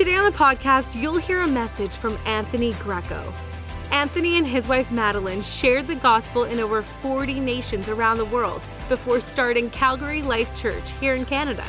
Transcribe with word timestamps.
Today 0.00 0.16
on 0.16 0.32
the 0.32 0.38
podcast, 0.38 0.98
you'll 0.98 1.18
hear 1.18 1.42
a 1.42 1.46
message 1.46 1.94
from 1.94 2.16
Anthony 2.24 2.72
Greco. 2.78 3.34
Anthony 3.90 4.38
and 4.38 4.46
his 4.46 4.66
wife 4.66 4.90
Madeline 4.90 5.42
shared 5.42 5.86
the 5.86 5.94
gospel 5.94 6.44
in 6.44 6.58
over 6.58 6.80
40 6.80 7.38
nations 7.38 7.90
around 7.90 8.16
the 8.16 8.24
world 8.24 8.64
before 8.88 9.20
starting 9.20 9.68
Calgary 9.68 10.22
Life 10.22 10.56
Church 10.56 10.92
here 10.92 11.16
in 11.16 11.26
Canada. 11.26 11.66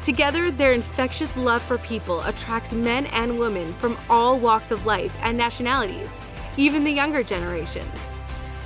Together, 0.00 0.50
their 0.50 0.72
infectious 0.72 1.36
love 1.36 1.60
for 1.60 1.76
people 1.76 2.22
attracts 2.22 2.72
men 2.72 3.04
and 3.08 3.38
women 3.38 3.70
from 3.74 3.98
all 4.08 4.38
walks 4.38 4.70
of 4.70 4.86
life 4.86 5.14
and 5.20 5.36
nationalities, 5.36 6.18
even 6.56 6.84
the 6.84 6.90
younger 6.90 7.22
generations. 7.22 8.08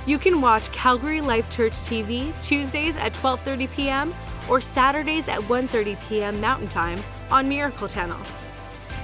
You 0.05 0.17
can 0.17 0.39
watch 0.39 0.71
Calgary 0.71 1.19
Life 1.19 1.49
Church 1.49 1.73
TV 1.73 2.31
Tuesdays 2.41 2.95
at 2.95 3.11
12:30 3.15 3.69
p.m. 3.73 4.15
or 4.49 4.61
Saturdays 4.61 5.27
at 5.27 5.41
1:30 5.41 5.97
p.m. 6.07 6.39
Mountain 6.39 6.69
Time 6.69 6.99
on 7.29 7.49
Miracle 7.49 7.89
Channel. 7.89 8.21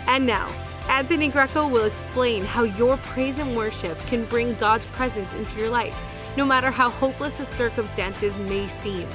And 0.07 0.25
now, 0.25 0.49
Anthony 0.89 1.27
Greco 1.27 1.67
will 1.67 1.85
explain 1.85 2.45
how 2.45 2.63
your 2.63 2.95
praise 2.98 3.40
and 3.40 3.55
worship 3.57 3.99
can 4.07 4.23
bring 4.26 4.54
God's 4.55 4.87
presence 4.87 5.34
into 5.34 5.59
your 5.59 5.70
life, 5.70 6.01
no 6.37 6.45
matter 6.45 6.71
how 6.71 6.90
hopeless 6.90 7.37
the 7.40 7.45
circumstances 7.45 8.40
may 8.40 8.67
seem. 8.67 9.05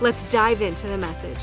Let's 0.00 0.24
dive 0.24 0.62
into 0.62 0.86
the 0.86 0.96
message. 0.96 1.38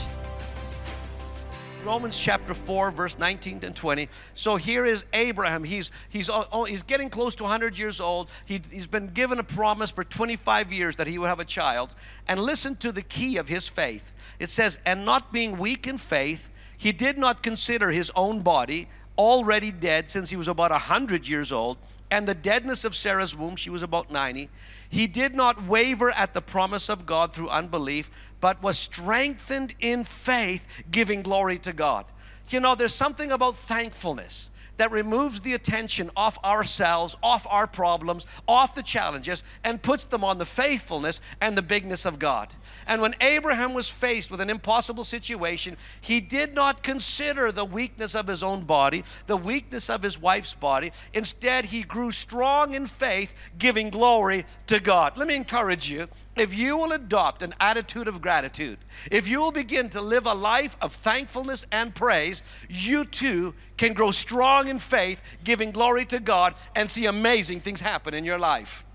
Romans 1.85 2.19
chapter 2.19 2.53
4, 2.53 2.91
verse 2.91 3.17
19 3.17 3.59
and 3.63 3.75
20. 3.75 4.09
So 4.33 4.57
here 4.57 4.85
is 4.85 5.05
Abraham. 5.13 5.63
He's, 5.63 5.89
he's, 6.09 6.29
oh, 6.29 6.65
he's 6.65 6.83
getting 6.83 7.09
close 7.09 7.35
to 7.35 7.43
100 7.43 7.77
years 7.77 8.01
old. 8.01 8.29
He, 8.45 8.59
he's 8.71 8.87
been 8.87 9.07
given 9.07 9.39
a 9.39 9.43
promise 9.43 9.91
for 9.91 10.03
25 10.03 10.73
years 10.73 10.97
that 10.97 11.07
he 11.07 11.17
would 11.17 11.27
have 11.27 11.39
a 11.39 11.45
child. 11.45 11.95
And 12.27 12.41
listen 12.41 12.75
to 12.77 12.91
the 12.91 13.03
key 13.03 13.37
of 13.37 13.47
his 13.47 13.69
faith. 13.69 14.13
It 14.39 14.49
says, 14.49 14.79
And 14.85 15.05
not 15.05 15.31
being 15.31 15.57
weak 15.57 15.87
in 15.87 15.97
faith, 15.97 16.49
he 16.77 16.91
did 16.91 17.17
not 17.17 17.43
consider 17.43 17.89
his 17.89 18.11
own 18.15 18.41
body 18.41 18.87
already 19.17 19.71
dead 19.71 20.09
since 20.09 20.29
he 20.29 20.35
was 20.35 20.47
about 20.47 20.71
100 20.71 21.27
years 21.27 21.51
old, 21.51 21.77
and 22.09 22.27
the 22.27 22.35
deadness 22.35 22.85
of 22.85 22.95
Sarah's 22.95 23.35
womb, 23.35 23.55
she 23.55 23.69
was 23.69 23.81
about 23.81 24.11
90. 24.11 24.49
He 24.89 25.07
did 25.07 25.35
not 25.35 25.63
waver 25.63 26.11
at 26.11 26.33
the 26.33 26.41
promise 26.41 26.89
of 26.89 27.05
God 27.05 27.33
through 27.33 27.49
unbelief, 27.49 28.09
but 28.39 28.61
was 28.61 28.77
strengthened 28.77 29.75
in 29.79 30.03
faith, 30.03 30.67
giving 30.89 31.23
glory 31.23 31.57
to 31.59 31.73
God. 31.73 32.05
You 32.49 32.59
know, 32.59 32.75
there's 32.75 32.93
something 32.93 33.31
about 33.31 33.55
thankfulness 33.55 34.49
that 34.77 34.91
removes 34.91 35.41
the 35.41 35.53
attention 35.53 36.09
off 36.15 36.43
ourselves, 36.43 37.15
off 37.21 37.45
our 37.49 37.67
problems, 37.67 38.25
off 38.47 38.75
the 38.75 38.83
challenges, 38.83 39.43
and 39.63 39.81
puts 39.81 40.05
them 40.05 40.23
on 40.23 40.37
the 40.37 40.45
faithfulness 40.45 41.19
and 41.41 41.57
the 41.57 41.61
bigness 41.61 42.05
of 42.05 42.19
God. 42.19 42.53
And 42.87 43.01
when 43.01 43.15
Abraham 43.21 43.73
was 43.73 43.89
faced 43.89 44.31
with 44.31 44.41
an 44.41 44.49
impossible 44.49 45.03
situation, 45.03 45.77
he 45.99 46.19
did 46.19 46.53
not 46.53 46.83
consider 46.83 47.51
the 47.51 47.65
weakness 47.65 48.15
of 48.15 48.27
his 48.27 48.43
own 48.43 48.63
body, 48.63 49.03
the 49.25 49.37
weakness 49.37 49.89
of 49.89 50.03
his 50.03 50.19
wife's 50.19 50.53
body. 50.53 50.91
Instead, 51.13 51.65
he 51.65 51.83
grew 51.83 52.11
strong 52.11 52.73
in 52.73 52.85
faith, 52.85 53.35
giving 53.57 53.89
glory 53.89 54.45
to 54.67 54.79
God. 54.79 55.17
Let 55.17 55.27
me 55.27 55.35
encourage 55.35 55.89
you 55.89 56.07
if 56.39 56.57
you 56.57 56.77
will 56.77 56.91
adopt 56.91 57.41
an 57.41 57.53
attitude 57.59 58.07
of 58.07 58.21
gratitude, 58.21 58.77
if 59.11 59.27
you 59.27 59.39
will 59.39 59.51
begin 59.51 59.89
to 59.89 60.01
live 60.01 60.25
a 60.25 60.33
life 60.33 60.75
of 60.81 60.93
thankfulness 60.93 61.65
and 61.71 61.93
praise, 61.93 62.43
you 62.69 63.05
too 63.05 63.53
can 63.77 63.93
grow 63.93 64.11
strong 64.11 64.67
in 64.67 64.79
faith, 64.79 65.21
giving 65.43 65.71
glory 65.71 66.05
to 66.05 66.19
God, 66.19 66.55
and 66.75 66.89
see 66.89 67.05
amazing 67.05 67.59
things 67.59 67.81
happen 67.81 68.13
in 68.13 68.23
your 68.23 68.39
life. 68.39 68.85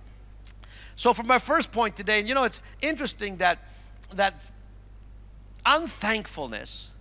So, 0.96 1.12
for 1.12 1.22
my 1.22 1.38
first 1.38 1.72
point 1.72 1.96
today, 1.96 2.20
and 2.20 2.28
you 2.28 2.34
know, 2.34 2.44
it's 2.44 2.62
interesting 2.80 3.38
that 3.38 3.58
that 4.14 4.50
unthankfulness 5.64 6.92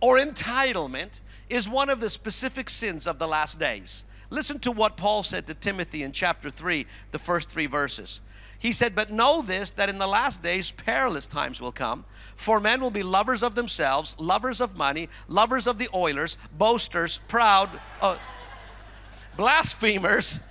or 0.00 0.18
entitlement 0.18 1.20
is 1.48 1.68
one 1.68 1.90
of 1.90 2.00
the 2.00 2.10
specific 2.10 2.70
sins 2.70 3.06
of 3.06 3.18
the 3.18 3.28
last 3.28 3.58
days. 3.58 4.04
Listen 4.30 4.58
to 4.60 4.72
what 4.72 4.96
Paul 4.96 5.22
said 5.22 5.46
to 5.46 5.54
Timothy 5.54 6.02
in 6.02 6.12
chapter 6.12 6.50
3, 6.50 6.86
the 7.12 7.18
first 7.18 7.48
three 7.48 7.66
verses. 7.66 8.20
He 8.58 8.72
said, 8.72 8.94
But 8.94 9.10
know 9.10 9.42
this, 9.42 9.70
that 9.72 9.88
in 9.88 9.98
the 9.98 10.06
last 10.06 10.42
days 10.42 10.70
perilous 10.70 11.26
times 11.26 11.60
will 11.60 11.72
come. 11.72 12.04
For 12.36 12.60
men 12.60 12.80
will 12.80 12.90
be 12.90 13.02
lovers 13.02 13.42
of 13.42 13.54
themselves, 13.54 14.14
lovers 14.18 14.60
of 14.60 14.76
money, 14.76 15.08
lovers 15.28 15.66
of 15.66 15.78
the 15.78 15.88
Oilers, 15.94 16.36
boasters, 16.56 17.18
proud, 17.28 17.70
uh, 18.00 18.18
blasphemers. 19.36 20.40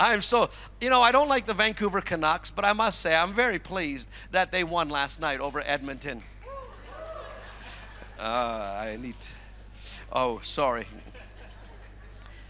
I'm 0.00 0.22
so, 0.22 0.48
you 0.80 0.90
know, 0.90 1.02
I 1.02 1.10
don't 1.10 1.28
like 1.28 1.46
the 1.46 1.54
Vancouver 1.54 2.00
Canucks, 2.00 2.50
but 2.50 2.64
I 2.64 2.72
must 2.72 3.00
say 3.00 3.16
I'm 3.16 3.32
very 3.32 3.58
pleased 3.58 4.08
that 4.30 4.52
they 4.52 4.62
won 4.62 4.88
last 4.88 5.20
night 5.20 5.40
over 5.40 5.60
Edmonton. 5.60 6.22
Uh, 8.18 8.22
I 8.22 8.96
need, 9.00 9.16
oh, 10.12 10.38
sorry. 10.42 10.86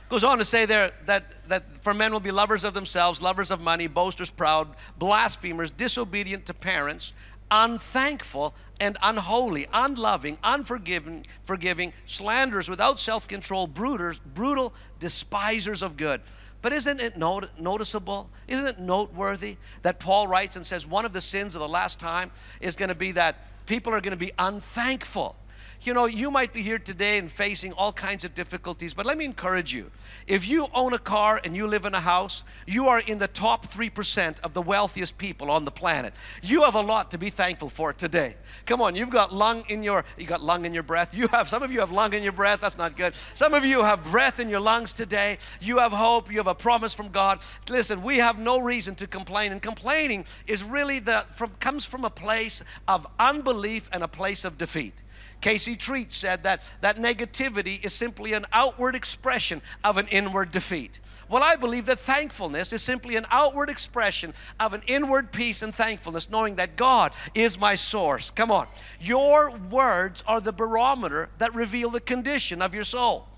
Goes 0.08 0.24
on 0.24 0.38
to 0.38 0.44
say 0.44 0.64
there 0.64 0.92
that, 1.06 1.24
that 1.48 1.70
for 1.82 1.92
men 1.92 2.12
will 2.12 2.20
be 2.20 2.30
lovers 2.30 2.64
of 2.64 2.72
themselves, 2.72 3.20
lovers 3.20 3.50
of 3.50 3.60
money, 3.60 3.86
boasters, 3.86 4.30
proud, 4.30 4.68
blasphemers, 4.98 5.70
disobedient 5.70 6.46
to 6.46 6.54
parents, 6.54 7.12
unthankful 7.50 8.54
and 8.80 8.96
unholy, 9.02 9.66
unloving, 9.72 10.38
unforgiving, 10.42 11.26
forgiving, 11.44 11.92
slanderers, 12.06 12.68
without 12.70 12.98
self-control, 12.98 13.66
brutal, 13.66 14.14
brutal, 14.34 14.72
despisers 14.98 15.82
of 15.82 15.96
good. 15.96 16.20
But 16.62 16.72
isn't 16.72 17.00
it 17.00 17.16
not- 17.16 17.60
noticeable? 17.60 18.30
Isn't 18.46 18.66
it 18.66 18.78
noteworthy 18.78 19.56
that 19.82 20.00
Paul 20.00 20.26
writes 20.26 20.56
and 20.56 20.66
says 20.66 20.86
one 20.86 21.04
of 21.04 21.12
the 21.12 21.20
sins 21.20 21.54
of 21.54 21.60
the 21.60 21.68
last 21.68 21.98
time 21.98 22.30
is 22.60 22.76
going 22.76 22.88
to 22.88 22.94
be 22.94 23.12
that 23.12 23.36
people 23.66 23.92
are 23.92 24.00
going 24.00 24.12
to 24.12 24.16
be 24.16 24.32
unthankful. 24.38 25.36
You 25.82 25.94
know, 25.94 26.06
you 26.06 26.32
might 26.32 26.52
be 26.52 26.62
here 26.62 26.80
today 26.80 27.18
and 27.18 27.30
facing 27.30 27.72
all 27.72 27.92
kinds 27.92 28.24
of 28.24 28.34
difficulties, 28.34 28.94
but 28.94 29.06
let 29.06 29.16
me 29.16 29.24
encourage 29.24 29.72
you. 29.72 29.92
If 30.26 30.48
you 30.48 30.66
own 30.74 30.92
a 30.92 30.98
car 30.98 31.40
and 31.44 31.54
you 31.54 31.68
live 31.68 31.84
in 31.84 31.94
a 31.94 32.00
house, 32.00 32.42
you 32.66 32.88
are 32.88 32.98
in 32.98 33.18
the 33.18 33.28
top 33.28 33.66
3% 33.66 34.40
of 34.40 34.54
the 34.54 34.62
wealthiest 34.62 35.16
people 35.18 35.52
on 35.52 35.64
the 35.64 35.70
planet. 35.70 36.14
You 36.42 36.64
have 36.64 36.74
a 36.74 36.80
lot 36.80 37.12
to 37.12 37.18
be 37.18 37.30
thankful 37.30 37.68
for 37.68 37.92
today. 37.92 38.34
Come 38.66 38.82
on, 38.82 38.96
you've 38.96 39.10
got 39.10 39.32
lung 39.32 39.62
in 39.68 39.84
your 39.84 40.04
you 40.16 40.26
got 40.26 40.42
lung 40.42 40.64
in 40.64 40.74
your 40.74 40.82
breath. 40.82 41.16
You 41.16 41.28
have 41.28 41.48
some 41.48 41.62
of 41.62 41.70
you 41.70 41.78
have 41.78 41.92
lung 41.92 42.12
in 42.12 42.24
your 42.24 42.32
breath. 42.32 42.60
That's 42.60 42.78
not 42.78 42.96
good. 42.96 43.14
Some 43.34 43.54
of 43.54 43.64
you 43.64 43.84
have 43.84 44.02
breath 44.10 44.40
in 44.40 44.48
your 44.48 44.60
lungs 44.60 44.92
today. 44.92 45.38
You 45.60 45.78
have 45.78 45.92
hope, 45.92 46.30
you 46.30 46.38
have 46.38 46.48
a 46.48 46.54
promise 46.54 46.92
from 46.92 47.10
God. 47.10 47.40
Listen, 47.70 48.02
we 48.02 48.18
have 48.18 48.38
no 48.38 48.60
reason 48.60 48.96
to 48.96 49.06
complain 49.06 49.52
and 49.52 49.62
complaining 49.62 50.24
is 50.48 50.64
really 50.64 50.98
the 50.98 51.24
from 51.36 51.50
comes 51.60 51.84
from 51.84 52.04
a 52.04 52.10
place 52.10 52.64
of 52.88 53.06
unbelief 53.20 53.88
and 53.92 54.02
a 54.02 54.08
place 54.08 54.44
of 54.44 54.58
defeat. 54.58 54.94
Casey 55.40 55.76
Treat 55.76 56.12
said 56.12 56.42
that 56.42 56.68
that 56.80 56.96
negativity 56.96 57.84
is 57.84 57.92
simply 57.92 58.32
an 58.32 58.44
outward 58.52 58.94
expression 58.94 59.62
of 59.84 59.96
an 59.96 60.08
inward 60.08 60.50
defeat. 60.50 61.00
Well, 61.28 61.42
I 61.42 61.56
believe 61.56 61.84
that 61.86 61.98
thankfulness 61.98 62.72
is 62.72 62.82
simply 62.82 63.16
an 63.16 63.26
outward 63.30 63.68
expression 63.68 64.32
of 64.58 64.72
an 64.72 64.82
inward 64.86 65.30
peace 65.30 65.60
and 65.60 65.74
thankfulness, 65.74 66.30
knowing 66.30 66.56
that 66.56 66.76
God 66.76 67.12
is 67.34 67.58
my 67.58 67.74
source. 67.74 68.30
Come 68.30 68.50
on. 68.50 68.66
Your 68.98 69.54
words 69.70 70.24
are 70.26 70.40
the 70.40 70.52
barometer 70.52 71.28
that 71.36 71.54
reveal 71.54 71.90
the 71.90 72.00
condition 72.00 72.62
of 72.62 72.74
your 72.74 72.84
soul. 72.84 73.28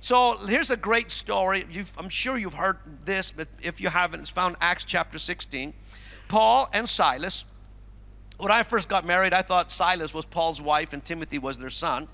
So 0.00 0.36
here's 0.46 0.70
a 0.70 0.76
great 0.76 1.10
story. 1.10 1.64
You've, 1.70 1.92
I'm 1.98 2.10
sure 2.10 2.36
you've 2.36 2.54
heard 2.54 2.76
this, 3.04 3.32
but 3.32 3.48
if 3.62 3.80
you 3.80 3.88
haven't, 3.88 4.20
it's 4.20 4.30
found 4.30 4.56
Acts 4.60 4.84
chapter 4.84 5.18
16. 5.18 5.72
Paul 6.28 6.68
and 6.74 6.86
Silas 6.86 7.44
when 8.38 8.52
I 8.52 8.62
first 8.62 8.88
got 8.88 9.04
married, 9.04 9.34
I 9.34 9.42
thought 9.42 9.70
Silas 9.70 10.14
was 10.14 10.24
Paul's 10.24 10.62
wife 10.62 10.92
and 10.92 11.04
Timothy 11.04 11.38
was 11.38 11.58
their 11.58 11.70
son. 11.70 12.08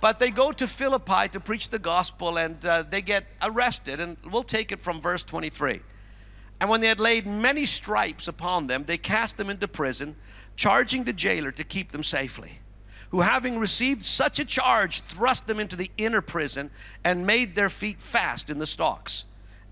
But 0.00 0.18
they 0.18 0.30
go 0.30 0.52
to 0.52 0.66
Philippi 0.66 1.28
to 1.30 1.40
preach 1.40 1.70
the 1.70 1.78
gospel 1.78 2.36
and 2.36 2.64
uh, 2.66 2.84
they 2.88 3.00
get 3.00 3.26
arrested. 3.42 4.00
And 4.00 4.18
we'll 4.30 4.42
take 4.42 4.70
it 4.70 4.80
from 4.80 5.00
verse 5.00 5.22
23. 5.22 5.80
And 6.60 6.68
when 6.68 6.80
they 6.80 6.88
had 6.88 7.00
laid 7.00 7.26
many 7.26 7.64
stripes 7.64 8.28
upon 8.28 8.66
them, 8.66 8.84
they 8.84 8.98
cast 8.98 9.38
them 9.38 9.48
into 9.48 9.66
prison, 9.66 10.16
charging 10.56 11.04
the 11.04 11.12
jailer 11.12 11.50
to 11.52 11.64
keep 11.64 11.92
them 11.92 12.02
safely. 12.02 12.60
Who, 13.10 13.22
having 13.22 13.58
received 13.58 14.02
such 14.02 14.38
a 14.38 14.44
charge, 14.44 15.00
thrust 15.00 15.46
them 15.46 15.60
into 15.60 15.76
the 15.76 15.90
inner 15.96 16.20
prison 16.20 16.70
and 17.04 17.26
made 17.26 17.54
their 17.54 17.70
feet 17.70 18.00
fast 18.00 18.50
in 18.50 18.58
the 18.58 18.66
stocks. 18.66 19.24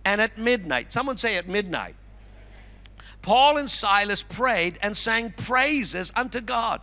And 0.05 0.21
at 0.21 0.38
midnight, 0.38 0.93
someone 0.93 1.17
say 1.17 1.37
at 1.37 1.49
midnight, 1.49 1.97
Paul 3.23 3.57
and 3.57 3.71
Silas 3.71 4.23
prayed 4.23 4.79
and 4.83 4.97
sang 4.97 5.31
praises 5.31 6.13
unto 6.15 6.41
God, 6.41 6.81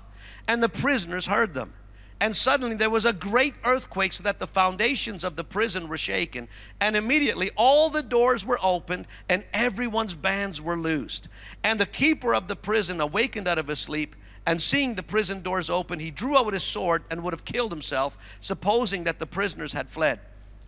and 0.48 0.64
the 0.64 0.70
prisoners 0.70 1.28
heard 1.28 1.54
them. 1.54 1.74
And 2.22 2.36
suddenly 2.36 2.76
there 2.76 2.90
was 2.90 3.06
a 3.06 3.14
great 3.14 3.56
earthquake, 3.64 4.12
so 4.12 4.24
that 4.24 4.40
the 4.40 4.48
foundations 4.48 5.24
of 5.24 5.38
the 5.38 5.44
prison 5.44 5.88
were 5.88 5.98
shaken. 5.98 6.50
And 6.82 6.98
immediately 6.98 7.50
all 7.56 7.90
the 7.90 8.04
doors 8.04 8.46
were 8.46 8.60
opened, 8.62 9.08
and 9.30 9.46
everyone's 9.54 10.16
bands 10.16 10.62
were 10.62 10.76
loosed. 10.76 11.30
And 11.64 11.80
the 11.80 11.86
keeper 11.86 12.34
of 12.34 12.50
the 12.50 12.58
prison 12.58 13.00
awakened 13.00 13.48
out 13.48 13.58
of 13.58 13.68
his 13.68 13.80
sleep, 13.80 14.18
and 14.46 14.62
seeing 14.62 14.96
the 14.96 15.04
prison 15.04 15.42
doors 15.42 15.70
open, 15.70 16.00
he 16.00 16.12
drew 16.12 16.38
out 16.38 16.52
his 16.52 16.64
sword 16.64 17.04
and 17.10 17.24
would 17.24 17.34
have 17.34 17.46
killed 17.46 17.72
himself, 17.72 18.18
supposing 18.42 19.06
that 19.06 19.20
the 19.20 19.28
prisoners 19.28 19.72
had 19.72 19.90
fled. 19.90 20.20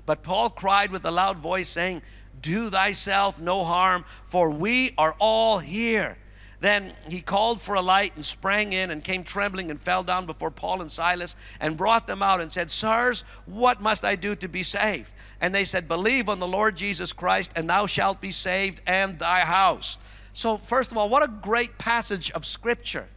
But 0.05 0.23
Paul 0.23 0.49
cried 0.51 0.91
with 0.91 1.03
a 1.03 1.11
loud 1.11 1.37
voice, 1.37 1.67
saying, 1.67 2.01
Do 2.41 2.69
thyself 2.69 3.39
no 3.39 3.63
harm, 3.63 4.05
for 4.25 4.49
we 4.49 4.91
are 4.97 5.15
all 5.19 5.59
here. 5.59 6.17
Then 6.61 6.93
he 7.09 7.21
called 7.21 7.59
for 7.59 7.73
a 7.73 7.81
light 7.81 8.13
and 8.15 8.23
sprang 8.23 8.71
in 8.71 8.91
and 8.91 9.03
came 9.03 9.23
trembling 9.23 9.71
and 9.71 9.79
fell 9.79 10.03
down 10.03 10.27
before 10.27 10.51
Paul 10.51 10.81
and 10.81 10.91
Silas 10.91 11.35
and 11.59 11.75
brought 11.75 12.05
them 12.05 12.21
out 12.21 12.39
and 12.39 12.51
said, 12.51 12.69
Sirs, 12.69 13.23
what 13.47 13.81
must 13.81 14.05
I 14.05 14.15
do 14.15 14.35
to 14.35 14.47
be 14.47 14.61
saved? 14.61 15.11
And 15.41 15.55
they 15.55 15.65
said, 15.65 15.87
Believe 15.87 16.29
on 16.29 16.39
the 16.39 16.47
Lord 16.47 16.77
Jesus 16.77 17.13
Christ, 17.13 17.51
and 17.55 17.67
thou 17.67 17.87
shalt 17.87 18.21
be 18.21 18.31
saved 18.31 18.79
and 18.85 19.17
thy 19.17 19.39
house. 19.39 19.97
So, 20.33 20.55
first 20.55 20.91
of 20.91 20.97
all, 20.97 21.09
what 21.09 21.23
a 21.23 21.27
great 21.27 21.79
passage 21.79 22.29
of 22.31 22.45
scripture. 22.45 23.07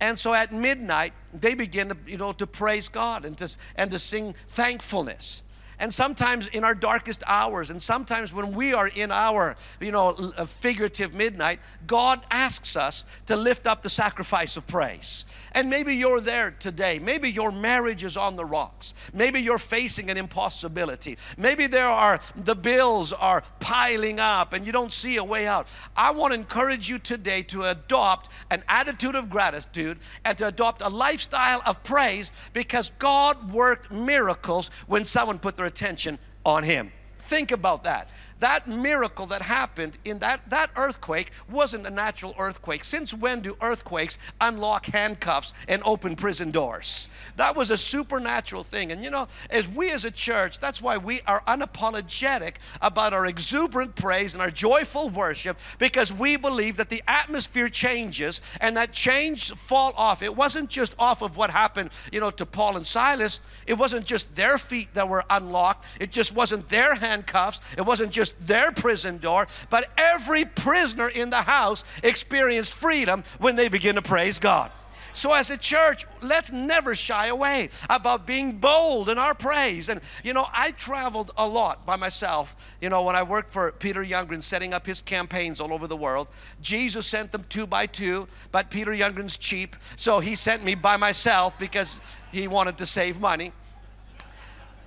And 0.00 0.18
so 0.18 0.32
at 0.32 0.52
midnight, 0.52 1.14
they 1.32 1.54
begin 1.54 1.88
to, 1.88 1.96
you 2.06 2.16
know, 2.16 2.32
to 2.34 2.46
praise 2.46 2.88
God 2.88 3.24
and 3.24 3.36
to, 3.38 3.54
and 3.74 3.90
to 3.90 3.98
sing 3.98 4.34
thankfulness 4.46 5.42
and 5.78 5.92
sometimes 5.92 6.48
in 6.48 6.64
our 6.64 6.74
darkest 6.74 7.22
hours 7.26 7.70
and 7.70 7.80
sometimes 7.80 8.32
when 8.32 8.52
we 8.52 8.72
are 8.72 8.88
in 8.88 9.10
our 9.10 9.56
you 9.80 9.90
know 9.90 10.10
uh, 10.36 10.44
figurative 10.44 11.14
midnight 11.14 11.60
god 11.86 12.24
asks 12.30 12.76
us 12.76 13.04
to 13.26 13.36
lift 13.36 13.66
up 13.66 13.82
the 13.82 13.88
sacrifice 13.88 14.56
of 14.56 14.66
praise. 14.66 15.24
And 15.52 15.70
maybe 15.70 15.94
you're 15.94 16.20
there 16.20 16.50
today. 16.50 16.98
Maybe 16.98 17.30
your 17.30 17.52
marriage 17.52 18.04
is 18.04 18.16
on 18.16 18.36
the 18.36 18.44
rocks. 18.44 18.94
Maybe 19.12 19.40
you're 19.40 19.58
facing 19.58 20.10
an 20.10 20.16
impossibility. 20.16 21.16
Maybe 21.36 21.66
there 21.66 21.86
are 21.86 22.20
the 22.36 22.54
bills 22.54 23.12
are 23.12 23.42
piling 23.60 24.20
up 24.20 24.52
and 24.52 24.66
you 24.66 24.72
don't 24.72 24.92
see 24.92 25.16
a 25.16 25.24
way 25.24 25.46
out. 25.46 25.68
I 25.96 26.10
want 26.12 26.32
to 26.32 26.38
encourage 26.38 26.88
you 26.88 26.98
today 26.98 27.42
to 27.44 27.64
adopt 27.64 28.30
an 28.50 28.62
attitude 28.68 29.14
of 29.14 29.30
gratitude 29.30 29.98
and 30.24 30.36
to 30.38 30.48
adopt 30.48 30.82
a 30.82 30.88
lifestyle 30.88 31.62
of 31.66 31.82
praise 31.82 32.32
because 32.52 32.90
god 32.98 33.52
worked 33.52 33.90
miracles 33.90 34.70
when 34.86 35.04
someone 35.04 35.38
put 35.38 35.56
their 35.56 35.63
their 35.63 35.63
attention 35.64 36.18
on 36.44 36.62
him. 36.62 36.92
Think 37.18 37.52
about 37.52 37.84
that 37.84 38.08
that 38.40 38.66
miracle 38.66 39.26
that 39.26 39.42
happened 39.42 39.98
in 40.04 40.18
that, 40.18 40.48
that 40.50 40.70
earthquake 40.76 41.30
wasn't 41.50 41.86
a 41.86 41.90
natural 41.90 42.34
earthquake. 42.38 42.84
Since 42.84 43.14
when 43.14 43.40
do 43.40 43.56
earthquakes 43.60 44.18
unlock 44.40 44.86
handcuffs 44.86 45.52
and 45.68 45.82
open 45.84 46.16
prison 46.16 46.50
doors? 46.50 47.08
That 47.36 47.56
was 47.56 47.70
a 47.70 47.78
supernatural 47.78 48.64
thing. 48.64 48.92
And 48.92 49.04
you 49.04 49.10
know, 49.10 49.28
as 49.50 49.68
we 49.68 49.90
as 49.92 50.04
a 50.04 50.10
church, 50.10 50.58
that's 50.58 50.82
why 50.82 50.96
we 50.96 51.20
are 51.26 51.42
unapologetic 51.46 52.56
about 52.82 53.12
our 53.12 53.26
exuberant 53.26 53.94
praise 53.94 54.34
and 54.34 54.42
our 54.42 54.50
joyful 54.50 55.08
worship 55.08 55.58
because 55.78 56.12
we 56.12 56.36
believe 56.36 56.76
that 56.76 56.88
the 56.88 57.02
atmosphere 57.06 57.68
changes 57.68 58.40
and 58.60 58.76
that 58.76 58.92
change 58.92 59.52
fall 59.52 59.92
off. 59.96 60.22
It 60.22 60.36
wasn't 60.36 60.70
just 60.70 60.94
off 60.98 61.22
of 61.22 61.36
what 61.36 61.50
happened, 61.50 61.90
you 62.12 62.20
know, 62.20 62.30
to 62.32 62.46
Paul 62.46 62.76
and 62.76 62.86
Silas. 62.86 63.40
It 63.66 63.74
wasn't 63.74 64.06
just 64.06 64.34
their 64.34 64.58
feet 64.58 64.94
that 64.94 65.08
were 65.08 65.24
unlocked. 65.30 65.86
It 66.00 66.10
just 66.10 66.34
wasn't 66.34 66.68
their 66.68 66.94
handcuffs. 66.96 67.60
It 67.76 67.82
wasn't 67.82 68.10
just 68.10 68.24
just 68.24 68.33
their 68.40 68.72
prison 68.72 69.18
door, 69.18 69.46
but 69.70 69.90
every 69.96 70.44
prisoner 70.44 71.08
in 71.08 71.30
the 71.30 71.42
house 71.42 71.84
experienced 72.02 72.74
freedom 72.74 73.24
when 73.38 73.56
they 73.56 73.68
begin 73.68 73.96
to 73.96 74.02
praise 74.02 74.38
God. 74.38 74.70
So, 75.16 75.32
as 75.32 75.48
a 75.50 75.56
church, 75.56 76.06
let's 76.22 76.50
never 76.50 76.96
shy 76.96 77.28
away 77.28 77.68
about 77.88 78.26
being 78.26 78.58
bold 78.58 79.08
in 79.08 79.16
our 79.16 79.32
praise. 79.32 79.88
And, 79.88 80.00
you 80.24 80.32
know, 80.32 80.44
I 80.52 80.72
traveled 80.72 81.30
a 81.36 81.46
lot 81.46 81.86
by 81.86 81.94
myself, 81.94 82.56
you 82.80 82.88
know, 82.88 83.04
when 83.04 83.14
I 83.14 83.22
worked 83.22 83.50
for 83.50 83.70
Peter 83.70 84.04
Youngren 84.04 84.42
setting 84.42 84.74
up 84.74 84.84
his 84.84 85.00
campaigns 85.00 85.60
all 85.60 85.72
over 85.72 85.86
the 85.86 85.96
world. 85.96 86.28
Jesus 86.60 87.06
sent 87.06 87.30
them 87.30 87.44
two 87.48 87.64
by 87.64 87.86
two, 87.86 88.26
but 88.50 88.70
Peter 88.70 88.90
Youngren's 88.90 89.36
cheap, 89.36 89.76
so 89.94 90.18
he 90.18 90.34
sent 90.34 90.64
me 90.64 90.74
by 90.74 90.96
myself 90.96 91.56
because 91.60 92.00
he 92.32 92.48
wanted 92.48 92.76
to 92.78 92.84
save 92.84 93.20
money. 93.20 93.52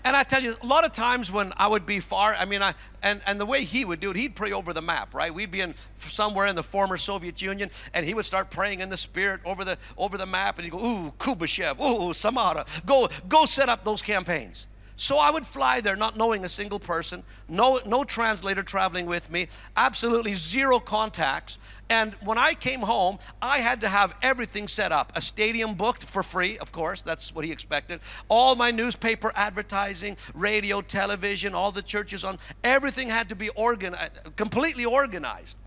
And 0.08 0.16
I 0.16 0.24
tell 0.24 0.42
you, 0.42 0.56
a 0.62 0.66
lot 0.66 0.86
of 0.86 0.94
times 0.94 1.34
when 1.34 1.52
I 1.58 1.68
would 1.68 1.86
be 1.86 2.00
far, 2.00 2.34
I 2.34 2.46
mean, 2.46 2.62
I, 2.62 2.76
and, 3.04 3.20
and 3.28 3.38
the 3.38 3.46
way 3.46 3.66
he 3.66 3.84
would 3.84 4.00
do 4.00 4.12
it, 4.12 4.16
he'd 4.16 4.38
pray 4.38 4.54
over 4.54 4.72
the 4.72 4.82
map, 4.82 5.14
right? 5.14 5.34
We'd 5.34 5.52
be 5.52 5.60
in 5.60 5.76
somewhere 5.96 6.48
in 6.48 6.56
the 6.56 6.64
former 6.64 6.96
Soviet 6.96 7.42
Union, 7.42 7.70
and 7.94 8.06
he 8.06 8.14
would 8.14 8.24
start 8.24 8.50
praying 8.50 8.80
in 8.80 8.88
the 8.88 8.96
spirit 8.96 9.42
over 9.44 9.66
the 9.66 9.78
over 9.98 10.18
the 10.18 10.26
map, 10.26 10.60
and 10.60 10.64
he'd 10.64 10.72
go, 10.72 10.80
ooh, 10.80 11.12
Kuybyshev, 11.20 11.82
ooh, 11.82 12.14
Samara, 12.14 12.66
go, 12.86 13.10
go 13.28 13.44
set 13.44 13.68
up 13.68 13.84
those 13.84 14.02
campaigns. 14.02 14.68
So 15.00 15.20
I 15.20 15.30
would 15.30 15.46
fly 15.46 15.80
there 15.80 15.96
not 15.96 16.18
knowing 16.18 16.44
a 16.44 16.50
single 16.50 16.80
person, 16.80 17.24
no, 17.48 17.80
no 17.86 18.04
translator 18.04 18.64
traveling 18.64 19.06
with 19.06 19.32
me, 19.32 19.48
absolutely 19.78 20.34
zero 20.34 20.80
contacts. 20.80 21.60
And 21.88 22.16
when 22.16 22.40
I 22.40 22.56
came 22.56 22.82
home, 22.82 23.20
I 23.40 23.60
had 23.60 23.82
to 23.82 23.90
have 23.90 24.16
everything 24.24 24.68
set 24.68 24.92
up. 24.92 25.14
A 25.16 25.22
stadium 25.22 25.76
booked 25.76 26.04
for 26.04 26.24
free, 26.24 26.58
of 26.58 26.72
course, 26.72 27.04
that's 27.04 27.34
what 27.34 27.46
he 27.46 27.52
expected. 27.52 28.00
All 28.28 28.56
my 28.56 28.72
newspaper 28.72 29.32
advertising, 29.36 30.18
radio, 30.34 30.82
television, 30.82 31.54
all 31.54 31.72
the 31.72 31.84
churches 31.84 32.24
on, 32.24 32.40
everything 32.64 33.10
had 33.10 33.30
to 33.30 33.36
be 33.36 33.50
organized, 33.50 34.20
uh, 34.26 34.32
completely 34.36 34.84
organized. 34.84 35.58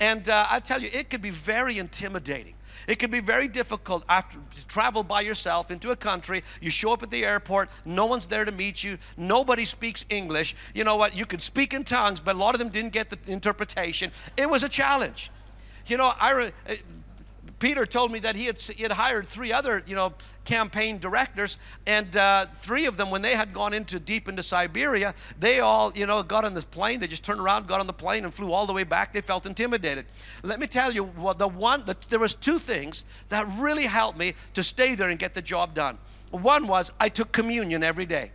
And 0.00 0.28
uh, 0.28 0.46
I 0.50 0.60
tell 0.60 0.82
you, 0.82 0.90
it 0.92 1.10
could 1.10 1.22
be 1.22 1.30
very 1.30 1.78
intimidating. 1.78 2.54
It 2.86 2.98
can 2.98 3.10
be 3.10 3.20
very 3.20 3.48
difficult 3.48 4.04
after 4.08 4.38
to 4.56 4.66
travel 4.66 5.04
by 5.04 5.22
yourself 5.22 5.70
into 5.70 5.90
a 5.90 5.96
country. 5.96 6.42
You 6.60 6.70
show 6.70 6.92
up 6.92 7.02
at 7.02 7.10
the 7.10 7.24
airport, 7.24 7.70
no 7.84 8.04
one's 8.04 8.26
there 8.26 8.44
to 8.44 8.52
meet 8.52 8.84
you, 8.84 8.98
nobody 9.16 9.64
speaks 9.64 10.04
English. 10.10 10.54
You 10.74 10.84
know 10.84 10.96
what? 10.96 11.16
You 11.16 11.24
could 11.24 11.40
speak 11.40 11.72
in 11.72 11.84
tongues, 11.84 12.20
but 12.20 12.34
a 12.34 12.38
lot 12.38 12.54
of 12.54 12.58
them 12.58 12.68
didn't 12.68 12.92
get 12.92 13.10
the 13.10 13.18
interpretation. 13.32 14.10
It 14.36 14.50
was 14.50 14.62
a 14.62 14.68
challenge. 14.68 15.30
You 15.86 15.96
know, 15.96 16.12
I 16.18 16.52
Peter 17.58 17.86
told 17.86 18.12
me 18.12 18.18
that 18.20 18.36
he 18.36 18.46
had, 18.46 18.60
he 18.60 18.82
had 18.82 18.92
hired 18.92 19.26
three 19.26 19.52
other, 19.52 19.82
you 19.86 19.94
know, 19.94 20.12
campaign 20.44 20.98
directors, 20.98 21.58
and 21.86 22.16
uh, 22.16 22.46
three 22.46 22.86
of 22.86 22.96
them, 22.96 23.10
when 23.10 23.22
they 23.22 23.34
had 23.34 23.52
gone 23.52 23.72
into 23.72 23.98
deep 23.98 24.28
into 24.28 24.42
Siberia, 24.42 25.14
they 25.38 25.60
all, 25.60 25.92
you 25.94 26.06
know, 26.06 26.22
got 26.22 26.44
on 26.44 26.54
this 26.54 26.64
plane. 26.64 27.00
They 27.00 27.06
just 27.06 27.24
turned 27.24 27.40
around, 27.40 27.66
got 27.66 27.80
on 27.80 27.86
the 27.86 27.92
plane, 27.92 28.24
and 28.24 28.32
flew 28.32 28.52
all 28.52 28.66
the 28.66 28.72
way 28.72 28.84
back. 28.84 29.12
They 29.12 29.20
felt 29.20 29.46
intimidated. 29.46 30.06
Let 30.42 30.60
me 30.60 30.66
tell 30.66 30.92
you, 30.92 31.04
well, 31.04 31.34
the 31.34 31.48
one, 31.48 31.84
the, 31.84 31.96
there 32.08 32.18
was 32.18 32.34
two 32.34 32.58
things 32.58 33.04
that 33.28 33.46
really 33.58 33.84
helped 33.84 34.18
me 34.18 34.34
to 34.54 34.62
stay 34.62 34.94
there 34.94 35.08
and 35.08 35.18
get 35.18 35.34
the 35.34 35.42
job 35.42 35.74
done. 35.74 35.98
One 36.30 36.66
was 36.66 36.92
I 36.98 37.08
took 37.08 37.32
communion 37.32 37.82
every 37.82 38.06
day. 38.06 38.32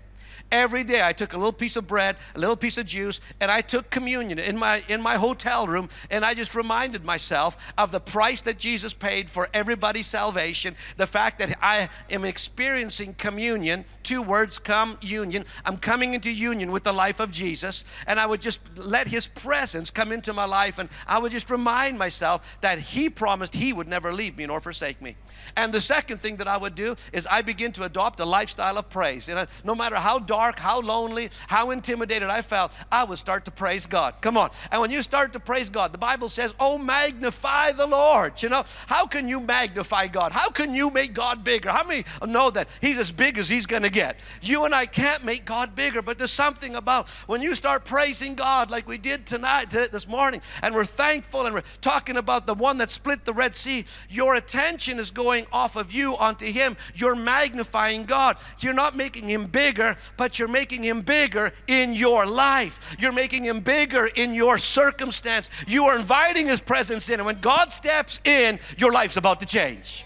Every 0.51 0.83
day 0.83 1.03
I 1.03 1.13
took 1.13 1.33
a 1.33 1.37
little 1.37 1.53
piece 1.53 1.75
of 1.75 1.85
bread, 1.85 2.18
a 2.35 2.39
little 2.39 2.56
piece 2.56 2.79
of 2.79 2.87
juice, 2.87 3.21
and 3.39 3.51
I 3.51 3.61
took 3.61 3.91
communion 3.91 4.39
in 4.39 4.57
my 4.57 4.83
in 4.87 5.01
my 5.01 5.15
hotel 5.15 5.68
room 5.68 5.89
and 6.09 6.25
I 6.25 6.33
just 6.33 6.56
reminded 6.56 7.06
myself 7.06 7.56
of 7.77 7.91
the 7.91 7.99
price 7.99 8.41
that 8.44 8.57
Jesus 8.57 8.94
paid 8.94 9.29
for 9.29 9.47
everybody's 9.53 10.07
salvation, 10.07 10.75
the 10.97 11.06
fact 11.06 11.37
that 11.39 11.56
I 11.61 11.89
am 12.09 12.25
experiencing 12.25 13.13
communion, 13.13 13.85
two 14.01 14.23
words 14.23 14.57
come 14.57 14.97
union. 15.01 15.45
I'm 15.65 15.77
coming 15.77 16.15
into 16.15 16.31
union 16.31 16.71
with 16.71 16.83
the 16.83 16.94
life 16.94 17.19
of 17.19 17.31
Jesus, 17.31 17.83
and 18.07 18.19
I 18.19 18.25
would 18.25 18.41
just 18.41 18.59
let 18.75 19.07
his 19.07 19.27
presence 19.27 19.91
come 19.91 20.11
into 20.11 20.33
my 20.33 20.45
life 20.45 20.79
and 20.79 20.89
I 21.07 21.19
would 21.19 21.31
just 21.31 21.51
remind 21.51 21.99
myself 21.99 22.57
that 22.61 22.79
he 22.79 23.09
promised 23.09 23.53
he 23.53 23.71
would 23.71 23.87
never 23.87 24.11
leave 24.11 24.35
me 24.35 24.47
nor 24.47 24.61
forsake 24.61 24.99
me. 24.99 25.15
And 25.56 25.71
the 25.71 25.81
second 25.81 26.18
thing 26.18 26.37
that 26.37 26.47
I 26.47 26.57
would 26.57 26.73
do 26.73 26.95
is 27.13 27.27
I 27.27 27.44
begin 27.44 27.71
to 27.73 27.83
adopt 27.83 28.19
a 28.19 28.25
lifestyle 28.25 28.77
of 28.79 28.89
praise. 28.89 29.27
You 29.27 29.35
uh, 29.35 29.44
know, 29.44 29.49
no 29.63 29.75
matter 29.75 29.97
how 29.97 30.18
dark, 30.18 30.38
how 30.59 30.81
lonely, 30.81 31.29
how 31.47 31.71
intimidated 31.71 32.29
I 32.29 32.41
felt, 32.41 32.71
I 32.91 33.03
would 33.03 33.17
start 33.17 33.45
to 33.45 33.51
praise 33.51 33.85
God. 33.85 34.15
Come 34.21 34.37
on. 34.37 34.49
And 34.71 34.81
when 34.81 34.91
you 34.91 35.01
start 35.01 35.33
to 35.33 35.39
praise 35.39 35.69
God, 35.69 35.91
the 35.91 35.97
Bible 35.97 36.29
says, 36.29 36.53
Oh, 36.59 36.77
magnify 36.77 37.73
the 37.73 37.87
Lord. 37.87 38.41
You 38.41 38.49
know, 38.49 38.63
how 38.87 39.05
can 39.05 39.27
you 39.27 39.39
magnify 39.39 40.07
God? 40.07 40.31
How 40.31 40.49
can 40.49 40.73
you 40.73 40.89
make 40.89 41.13
God 41.13 41.43
bigger? 41.43 41.69
How 41.69 41.83
many 41.83 42.05
know 42.25 42.49
that 42.51 42.69
He's 42.81 42.97
as 42.97 43.11
big 43.11 43.37
as 43.37 43.49
He's 43.49 43.65
going 43.65 43.83
to 43.83 43.89
get? 43.89 44.19
You 44.41 44.65
and 44.65 44.73
I 44.73 44.85
can't 44.85 45.25
make 45.25 45.45
God 45.45 45.75
bigger, 45.75 46.01
but 46.01 46.17
there's 46.17 46.31
something 46.31 46.75
about 46.75 47.09
when 47.27 47.41
you 47.41 47.55
start 47.55 47.85
praising 47.85 48.35
God 48.35 48.71
like 48.71 48.87
we 48.87 48.97
did 48.97 49.25
tonight, 49.25 49.69
this 49.69 50.07
morning, 50.07 50.41
and 50.61 50.73
we're 50.73 50.85
thankful 50.85 51.45
and 51.45 51.53
we're 51.53 51.63
talking 51.81 52.17
about 52.17 52.47
the 52.47 52.53
one 52.53 52.77
that 52.77 52.89
split 52.89 53.25
the 53.25 53.33
Red 53.33 53.55
Sea, 53.55 53.85
your 54.09 54.35
attention 54.35 54.99
is 54.99 55.11
going 55.11 55.45
off 55.51 55.75
of 55.75 55.91
you 55.91 56.15
onto 56.17 56.45
Him. 56.45 56.77
You're 56.95 57.15
magnifying 57.15 58.05
God. 58.05 58.37
You're 58.59 58.73
not 58.73 58.95
making 58.95 59.27
Him 59.27 59.47
bigger, 59.47 59.97
but 60.30 60.38
you're 60.38 60.48
making 60.48 60.83
Him 60.83 61.02
bigger 61.02 61.52
in 61.66 61.95
your 61.95 62.28
life. 62.28 62.95
You're 63.00 63.12
making 63.12 63.45
Him 63.45 63.62
bigger 63.62 64.06
in 64.06 64.36
your 64.36 64.59
circumstance. 64.59 65.50
You 65.68 65.86
are 65.86 65.98
inviting 65.98 66.45
His 66.45 66.59
presence 66.59 67.09
in. 67.09 67.16
And 67.16 67.26
when 67.26 67.40
God 67.40 67.71
steps 67.71 68.19
in, 68.24 68.59
your 68.78 68.92
life's 68.92 69.18
about 69.18 69.40
to 69.40 69.48
change. 69.48 70.06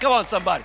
Come 0.00 0.10
on, 0.10 0.26
somebody. 0.26 0.64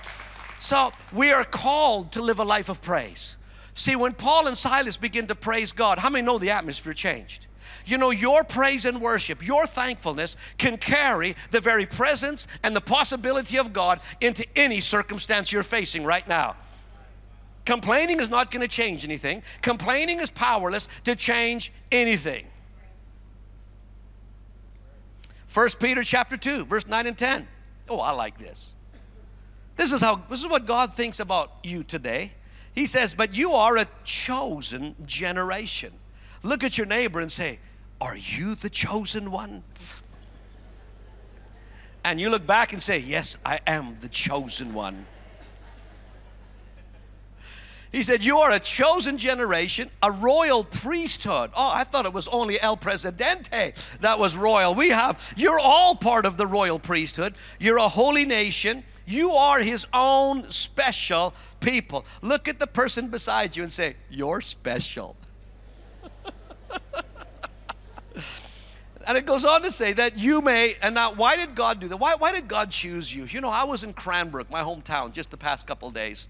So 0.58 0.90
we 1.12 1.30
are 1.30 1.44
called 1.44 2.10
to 2.12 2.20
live 2.20 2.40
a 2.40 2.44
life 2.44 2.68
of 2.68 2.82
praise. 2.82 3.36
See, 3.76 3.94
when 3.94 4.12
Paul 4.12 4.48
and 4.48 4.58
Silas 4.58 4.96
begin 4.96 5.28
to 5.28 5.36
praise 5.36 5.70
God, 5.70 6.00
how 6.00 6.10
many 6.10 6.26
know 6.26 6.38
the 6.38 6.50
atmosphere 6.50 6.94
changed? 6.94 7.46
You 7.86 7.96
know, 7.96 8.10
your 8.10 8.42
praise 8.42 8.84
and 8.86 9.00
worship, 9.00 9.46
your 9.46 9.68
thankfulness 9.68 10.34
can 10.58 10.78
carry 10.78 11.36
the 11.52 11.60
very 11.60 11.86
presence 11.86 12.48
and 12.64 12.74
the 12.74 12.80
possibility 12.80 13.56
of 13.56 13.72
God 13.72 14.00
into 14.20 14.44
any 14.56 14.80
circumstance 14.80 15.52
you're 15.52 15.62
facing 15.62 16.04
right 16.04 16.26
now. 16.26 16.56
Complaining 17.64 18.20
is 18.20 18.28
not 18.28 18.50
going 18.50 18.60
to 18.60 18.68
change 18.68 19.04
anything. 19.04 19.42
Complaining 19.62 20.20
is 20.20 20.30
powerless 20.30 20.88
to 21.04 21.16
change 21.16 21.72
anything. 21.90 22.46
1 25.52 25.68
Peter 25.80 26.02
chapter 26.02 26.36
2, 26.36 26.66
verse 26.66 26.86
9 26.86 27.06
and 27.06 27.16
10. 27.16 27.48
Oh, 27.88 28.00
I 28.00 28.10
like 28.10 28.38
this. 28.38 28.70
This 29.76 29.92
is 29.92 30.00
how 30.00 30.16
this 30.28 30.40
is 30.40 30.46
what 30.48 30.66
God 30.66 30.92
thinks 30.92 31.20
about 31.20 31.52
you 31.62 31.82
today. 31.82 32.32
He 32.74 32.86
says, 32.86 33.14
"But 33.14 33.36
you 33.36 33.52
are 33.52 33.76
a 33.76 33.88
chosen 34.04 34.94
generation." 35.06 35.92
Look 36.42 36.62
at 36.62 36.76
your 36.78 36.86
neighbor 36.86 37.20
and 37.20 37.30
say, 37.30 37.58
"Are 38.00 38.16
you 38.16 38.54
the 38.54 38.70
chosen 38.70 39.30
one?" 39.30 39.64
And 42.04 42.20
you 42.20 42.30
look 42.30 42.46
back 42.46 42.72
and 42.72 42.82
say, 42.82 42.98
"Yes, 42.98 43.36
I 43.44 43.60
am 43.66 43.96
the 43.96 44.08
chosen 44.08 44.74
one." 44.74 45.06
He 47.94 48.02
said, 48.02 48.24
You 48.24 48.38
are 48.38 48.50
a 48.50 48.58
chosen 48.58 49.18
generation, 49.18 49.88
a 50.02 50.10
royal 50.10 50.64
priesthood. 50.64 51.50
Oh, 51.56 51.70
I 51.72 51.84
thought 51.84 52.06
it 52.06 52.12
was 52.12 52.26
only 52.26 52.60
El 52.60 52.76
Presidente 52.76 53.72
that 54.00 54.18
was 54.18 54.36
royal. 54.36 54.74
We 54.74 54.88
have, 54.88 55.32
you're 55.36 55.60
all 55.60 55.94
part 55.94 56.26
of 56.26 56.36
the 56.36 56.44
royal 56.44 56.80
priesthood. 56.80 57.36
You're 57.60 57.76
a 57.76 57.86
holy 57.86 58.24
nation. 58.24 58.82
You 59.06 59.30
are 59.30 59.60
his 59.60 59.86
own 59.94 60.50
special 60.50 61.34
people. 61.60 62.04
Look 62.20 62.48
at 62.48 62.58
the 62.58 62.66
person 62.66 63.10
beside 63.10 63.56
you 63.56 63.62
and 63.62 63.70
say, 63.70 63.94
You're 64.10 64.40
special. 64.40 65.14
and 69.06 69.16
it 69.16 69.24
goes 69.24 69.44
on 69.44 69.62
to 69.62 69.70
say 69.70 69.92
that 69.92 70.18
you 70.18 70.42
may, 70.42 70.74
and 70.82 70.96
now 70.96 71.14
why 71.14 71.36
did 71.36 71.54
God 71.54 71.78
do 71.78 71.86
that? 71.86 71.98
Why, 71.98 72.16
why 72.16 72.32
did 72.32 72.48
God 72.48 72.72
choose 72.72 73.14
you? 73.14 73.24
You 73.26 73.40
know, 73.40 73.50
I 73.50 73.62
was 73.62 73.84
in 73.84 73.92
Cranbrook, 73.92 74.50
my 74.50 74.62
hometown, 74.62 75.12
just 75.12 75.30
the 75.30 75.36
past 75.36 75.64
couple 75.64 75.92
days. 75.92 76.26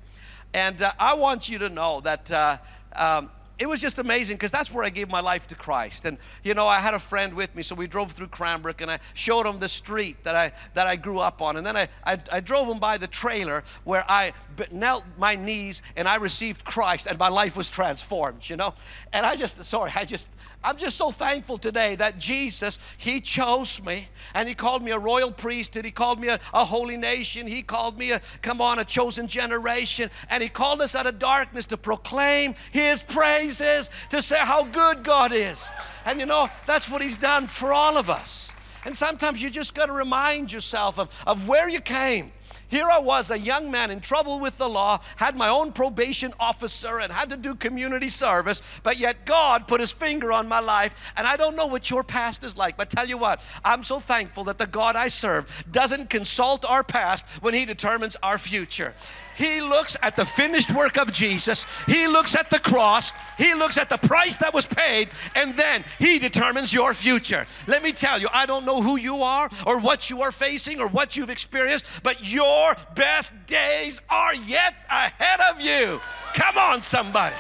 And 0.55 0.81
uh, 0.83 0.93
I 1.01 1.15
want 1.15 1.49
you 1.49 1.59
to 1.59 1.69
know 1.69 2.01
that 2.01 2.31
uh, 2.31 2.57
um, 2.95 3.31
it 3.59 3.67
was 3.67 3.81
just 3.81 3.99
amazing 3.99 4.37
because 4.37 4.53
that's 4.53 4.73
where 4.73 4.85
I 4.85 4.89
gave 4.89 5.09
my 5.09 5.21
life 5.21 5.49
to 5.49 5.57
Christ. 5.57 6.07
And 6.07 6.17
you 6.45 6.55
know, 6.55 6.67
I 6.67 6.77
had 6.77 6.95
a 6.95 7.01
friend 7.01 7.35
with 7.35 7.55
me, 7.57 7.65
so 7.65 7.75
we 7.75 7.89
drove 7.89 8.13
through 8.13 8.29
Cranbrook, 8.29 8.81
and 8.81 8.89
I 8.89 9.01
showed 9.15 9.47
him 9.47 9.59
the 9.59 9.69
street 9.69 10.23
that 10.23 10.37
I 10.37 10.53
that 10.75 10.87
I 10.87 10.95
grew 10.95 11.19
up 11.19 11.43
on. 11.43 11.57
And 11.57 11.67
then 11.67 11.77
I 11.77 11.89
I, 12.05 12.19
I 12.33 12.41
drove 12.41 12.69
him 12.69 12.79
by 12.79 12.99
the 12.99 13.09
trailer 13.09 13.65
where 13.83 14.05
I 14.09 14.33
knelt 14.71 15.05
my 15.19 15.35
knees 15.35 15.83
and 15.97 16.09
I 16.09 16.17
received 16.17 16.65
Christ, 16.65 17.07
and 17.07 17.19
my 17.19 17.29
life 17.29 17.57
was 17.57 17.71
transformed. 17.71 18.49
You 18.49 18.57
know, 18.57 18.75
and 19.13 19.25
I 19.25 19.37
just 19.37 19.63
sorry, 19.65 19.93
I 19.95 20.05
just 20.05 20.29
I'm 20.65 20.79
just 20.79 20.97
so 20.97 21.11
thankful 21.11 21.59
today 21.59 21.95
that 21.97 22.19
Jesus, 22.19 22.79
He 22.97 23.21
chose 23.21 23.85
me 23.85 24.09
and 24.35 24.49
He 24.49 24.55
called 24.55 24.83
me 24.83 24.93
a 24.93 24.99
royal 24.99 25.31
priesthood. 25.31 25.85
He 25.85 25.91
called 25.91 26.19
me 26.19 26.29
a, 26.29 26.41
a, 26.55 26.65
holy 26.65 26.97
nation. 26.97 27.47
He 27.47 27.63
called 27.63 27.99
me 27.99 28.13
a, 28.13 28.21
come 28.41 28.63
on, 28.63 28.79
a 28.79 28.85
chosen 28.85 29.29
generation. 29.29 30.11
And 30.31 30.43
He 30.43 30.49
called 30.49 30.81
us 30.81 30.97
out 30.97 31.07
of 31.07 31.19
darkness 31.19 31.67
to 31.67 31.77
proclaim 31.77 32.55
His 32.73 33.03
praises, 33.03 33.91
to 34.09 34.23
say 34.23 34.39
how 34.39 34.65
good 34.65 35.05
God 35.05 35.33
is. 35.33 35.69
And 36.07 36.19
you 36.19 36.27
know, 36.27 36.49
that's 36.65 36.91
what 36.91 37.03
He's 37.03 37.17
done 37.17 37.47
for 37.47 37.73
all 37.73 37.99
of 37.99 38.09
us. 38.09 38.51
And 38.87 38.97
sometimes 38.97 39.43
you 39.43 39.51
just 39.51 39.75
got 39.75 39.87
to 39.87 39.93
remind 39.93 40.53
yourself 40.53 40.99
of, 40.99 41.23
of 41.27 41.47
where 41.49 41.69
you 41.69 41.81
came 41.81 42.33
here 42.75 42.89
I 42.91 42.99
was, 42.99 43.31
a 43.31 43.39
young 43.39 43.71
man 43.71 43.91
in 43.91 44.01
trouble 44.01 44.41
with 44.41 44.59
the 44.59 44.69
law, 44.69 45.01
had 45.17 45.37
my 45.37 45.49
own 45.49 45.73
probation 45.73 46.33
officer, 46.41 47.01
and 47.01 47.13
had 47.13 47.31
to 47.31 47.37
do 47.37 47.55
community 47.55 48.09
service, 48.09 48.61
but 48.83 48.99
yet 48.99 49.25
God 49.25 49.69
put 49.69 49.81
his 49.81 49.93
finger 49.93 50.33
on 50.33 50.49
my 50.49 50.61
life. 50.61 51.13
And 51.17 51.27
I 51.27 51.37
don't 51.37 51.57
know 51.57 51.67
what 51.67 51.91
your 51.91 52.03
past 52.03 52.45
is 52.45 52.57
like, 52.57 52.77
but 52.77 52.91
tell 52.91 53.07
you 53.07 53.19
what, 53.19 53.49
I'm 53.65 53.83
so 53.85 54.01
thankful 54.01 54.45
that 54.45 54.59
the 54.59 54.67
God 54.67 54.97
I 54.97 55.09
serve 55.09 55.65
doesn't 55.71 56.11
consult 56.11 56.65
our 56.65 56.83
past 56.83 57.25
when 57.43 57.55
he 57.55 57.65
determines 57.65 58.17
our 58.23 58.39
future. 58.39 58.95
He 59.37 59.61
looks 59.61 59.97
at 60.03 60.17
the 60.17 60.25
finished 60.25 60.75
work 60.75 60.97
of 60.97 61.13
Jesus. 61.13 61.67
He 61.87 62.07
looks 62.07 62.35
at 62.35 62.51
the 62.51 62.59
cross. 62.59 63.13
He 63.39 63.55
looks 63.55 63.79
at 63.79 63.89
the 63.89 63.99
price 63.99 64.37
that 64.39 64.55
was 64.55 64.67
paid, 64.67 65.09
and 65.35 65.55
then 65.55 65.85
He 65.99 66.19
determines 66.19 66.73
your 66.73 66.95
future. 66.95 67.47
Let 67.67 67.83
me 67.83 67.93
tell 67.93 68.21
you, 68.21 68.29
I 68.33 68.47
don't 68.47 68.65
know 68.65 68.83
who 68.83 68.97
you 68.97 69.17
are 69.17 69.51
or 69.67 69.81
what 69.81 70.11
you 70.11 70.23
are 70.23 70.33
facing 70.33 70.81
or 70.81 70.89
what 70.89 71.17
you've 71.17 71.31
experienced, 71.31 72.03
but 72.03 72.31
your 72.31 72.75
best 72.95 73.33
days 73.47 74.01
are 74.09 74.35
yet 74.35 74.75
ahead 74.91 75.41
of 75.51 75.61
you. 75.61 76.01
Come 76.35 76.59
on, 76.59 76.81
somebody. 76.81 77.37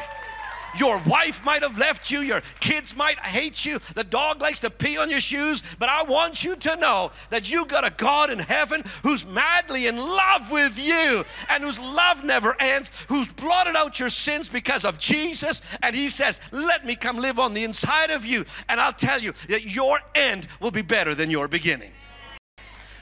Your 0.78 1.00
wife 1.06 1.44
might 1.44 1.62
have 1.62 1.78
left 1.78 2.10
you, 2.10 2.20
your 2.20 2.42
kids 2.60 2.96
might 2.96 3.18
hate 3.20 3.64
you, 3.64 3.78
the 3.94 4.04
dog 4.04 4.40
likes 4.40 4.58
to 4.60 4.70
pee 4.70 4.98
on 4.98 5.10
your 5.10 5.20
shoes, 5.20 5.62
but 5.78 5.88
I 5.88 6.02
want 6.04 6.44
you 6.44 6.56
to 6.56 6.76
know 6.76 7.10
that 7.30 7.50
you 7.50 7.66
got 7.66 7.86
a 7.86 7.94
God 7.96 8.30
in 8.30 8.38
heaven 8.38 8.82
who's 9.02 9.24
madly 9.24 9.86
in 9.86 9.96
love 9.96 10.50
with 10.50 10.78
you 10.78 11.24
and 11.50 11.62
whose 11.62 11.78
love 11.78 12.24
never 12.24 12.54
ends, 12.60 12.90
who's 13.08 13.28
blotted 13.28 13.76
out 13.76 14.00
your 14.00 14.08
sins 14.08 14.48
because 14.48 14.84
of 14.84 14.98
Jesus. 14.98 15.60
And 15.82 15.94
He 15.94 16.08
says, 16.08 16.40
Let 16.50 16.84
me 16.84 16.96
come 16.96 17.18
live 17.18 17.38
on 17.38 17.54
the 17.54 17.64
inside 17.64 18.10
of 18.10 18.24
you. 18.24 18.44
And 18.68 18.80
I'll 18.80 18.92
tell 18.92 19.20
you 19.20 19.32
that 19.48 19.64
your 19.64 19.98
end 20.14 20.46
will 20.60 20.70
be 20.70 20.82
better 20.82 21.14
than 21.14 21.30
your 21.30 21.48
beginning. 21.48 21.92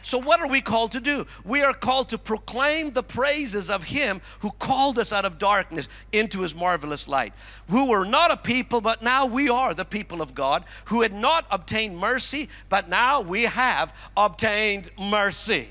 So, 0.02 0.18
what 0.18 0.40
are 0.40 0.48
we 0.48 0.60
called 0.60 0.92
to 0.92 1.00
do? 1.00 1.26
We 1.44 1.62
are 1.62 1.72
called 1.72 2.08
to 2.10 2.18
proclaim 2.18 2.90
the 2.90 3.02
praises 3.02 3.70
of 3.70 3.84
Him 3.84 4.20
who 4.40 4.50
called 4.50 4.98
us 4.98 5.12
out 5.12 5.24
of 5.24 5.38
darkness 5.38 5.88
into 6.12 6.40
His 6.40 6.54
marvelous 6.54 7.08
light. 7.08 7.32
Who 7.68 7.88
were 7.88 8.04
not 8.04 8.32
a 8.32 8.36
people, 8.36 8.80
but 8.80 9.02
now 9.02 9.26
we 9.26 9.48
are 9.48 9.74
the 9.74 9.84
people 9.84 10.20
of 10.20 10.34
God, 10.34 10.64
who 10.86 11.02
had 11.02 11.12
not 11.12 11.46
obtained 11.50 11.98
mercy, 11.98 12.48
but 12.68 12.88
now 12.88 13.20
we 13.20 13.44
have 13.44 13.96
obtained 14.16 14.90
mercy. 14.98 15.70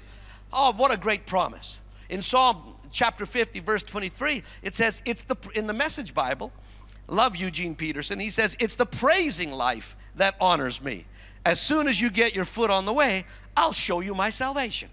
Oh, 0.54 0.74
what 0.74 0.92
a 0.92 0.98
great 0.98 1.26
promise. 1.26 1.80
In 2.10 2.22
Psalm 2.22 2.76
chapter 2.92 3.26
50, 3.26 3.60
verse 3.60 3.84
23, 3.84 4.44
it 4.64 4.76
says, 4.76 5.02
It's 5.06 5.24
the, 5.24 5.36
in 5.56 5.68
the 5.68 5.74
Message 5.74 6.14
Bible, 6.14 6.52
love 7.08 7.36
Eugene 7.36 7.76
Peterson, 7.76 8.20
he 8.20 8.30
says, 8.30 8.56
It's 8.60 8.76
the 8.76 8.86
praising 8.86 9.52
life 9.52 9.96
that 10.16 10.36
honors 10.40 10.82
me. 10.82 11.06
As 11.44 11.60
soon 11.60 11.88
as 11.88 12.00
you 12.00 12.10
get 12.12 12.36
your 12.36 12.46
foot 12.46 12.70
on 12.70 12.86
the 12.86 12.94
way, 12.94 13.26
I'll 13.56 13.74
show 13.74 14.00
you 14.00 14.14
my 14.14 14.30
salvation. 14.30 14.90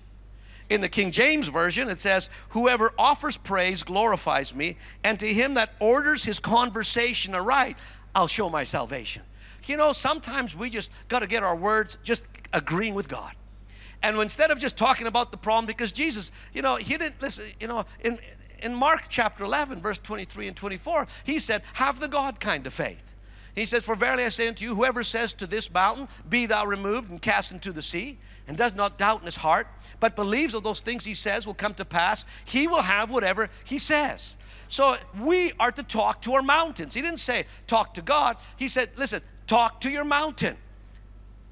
In 0.68 0.80
the 0.82 0.88
King 0.88 1.10
James 1.10 1.48
Version, 1.48 1.88
it 1.88 2.00
says, 2.00 2.28
Whoever 2.50 2.92
offers 2.98 3.36
praise 3.36 3.82
glorifies 3.82 4.54
me, 4.54 4.76
and 5.02 5.18
to 5.20 5.26
him 5.26 5.54
that 5.54 5.72
orders 5.80 6.24
his 6.24 6.38
conversation 6.38 7.34
aright, 7.34 7.78
I'll 8.14 8.26
show 8.26 8.50
my 8.50 8.64
salvation. 8.64 9.22
You 9.64 9.76
know, 9.76 9.92
sometimes 9.92 10.56
we 10.56 10.70
just 10.70 10.90
got 11.08 11.20
to 11.20 11.26
get 11.26 11.42
our 11.42 11.56
words 11.56 11.98
just 12.02 12.24
agreeing 12.52 12.94
with 12.94 13.08
God. 13.08 13.34
And 14.02 14.16
instead 14.18 14.50
of 14.50 14.58
just 14.58 14.76
talking 14.76 15.06
about 15.06 15.30
the 15.30 15.36
problem, 15.36 15.66
because 15.66 15.92
Jesus, 15.92 16.30
you 16.52 16.62
know, 16.62 16.76
he 16.76 16.96
didn't 16.96 17.20
listen, 17.20 17.46
you 17.58 17.66
know, 17.66 17.84
in, 18.00 18.18
in 18.62 18.74
Mark 18.74 19.04
chapter 19.08 19.44
11, 19.44 19.80
verse 19.80 19.98
23 19.98 20.48
and 20.48 20.56
24, 20.56 21.06
he 21.24 21.38
said, 21.38 21.62
Have 21.74 22.00
the 22.00 22.08
God 22.08 22.40
kind 22.40 22.66
of 22.66 22.72
faith. 22.72 23.14
He 23.54 23.64
says, 23.64 23.84
For 23.84 23.96
verily 23.96 24.24
I 24.24 24.28
say 24.28 24.48
unto 24.48 24.64
you, 24.64 24.74
whoever 24.74 25.02
says 25.02 25.32
to 25.34 25.46
this 25.46 25.72
mountain, 25.72 26.08
Be 26.28 26.46
thou 26.46 26.64
removed 26.64 27.10
and 27.10 27.20
cast 27.20 27.50
into 27.50 27.72
the 27.72 27.82
sea, 27.82 28.18
and 28.48 28.56
does 28.56 28.74
not 28.74 28.98
doubt 28.98 29.20
in 29.20 29.26
his 29.26 29.36
heart, 29.36 29.68
but 30.00 30.16
believes 30.16 30.54
that 30.54 30.64
those 30.64 30.80
things 30.80 31.04
he 31.04 31.14
says 31.14 31.46
will 31.46 31.54
come 31.54 31.74
to 31.74 31.84
pass, 31.84 32.24
he 32.44 32.66
will 32.66 32.82
have 32.82 33.10
whatever 33.10 33.48
he 33.64 33.78
says. 33.78 34.36
So 34.68 34.96
we 35.20 35.52
are 35.60 35.70
to 35.70 35.82
talk 35.82 36.22
to 36.22 36.34
our 36.34 36.42
mountains. 36.42 36.94
He 36.94 37.02
didn't 37.02 37.18
say 37.18 37.46
talk 37.66 37.94
to 37.94 38.02
God. 38.02 38.36
He 38.56 38.68
said, 38.68 38.90
listen, 38.96 39.22
talk 39.46 39.80
to 39.82 39.90
your 39.90 40.04
mountain. 40.04 40.56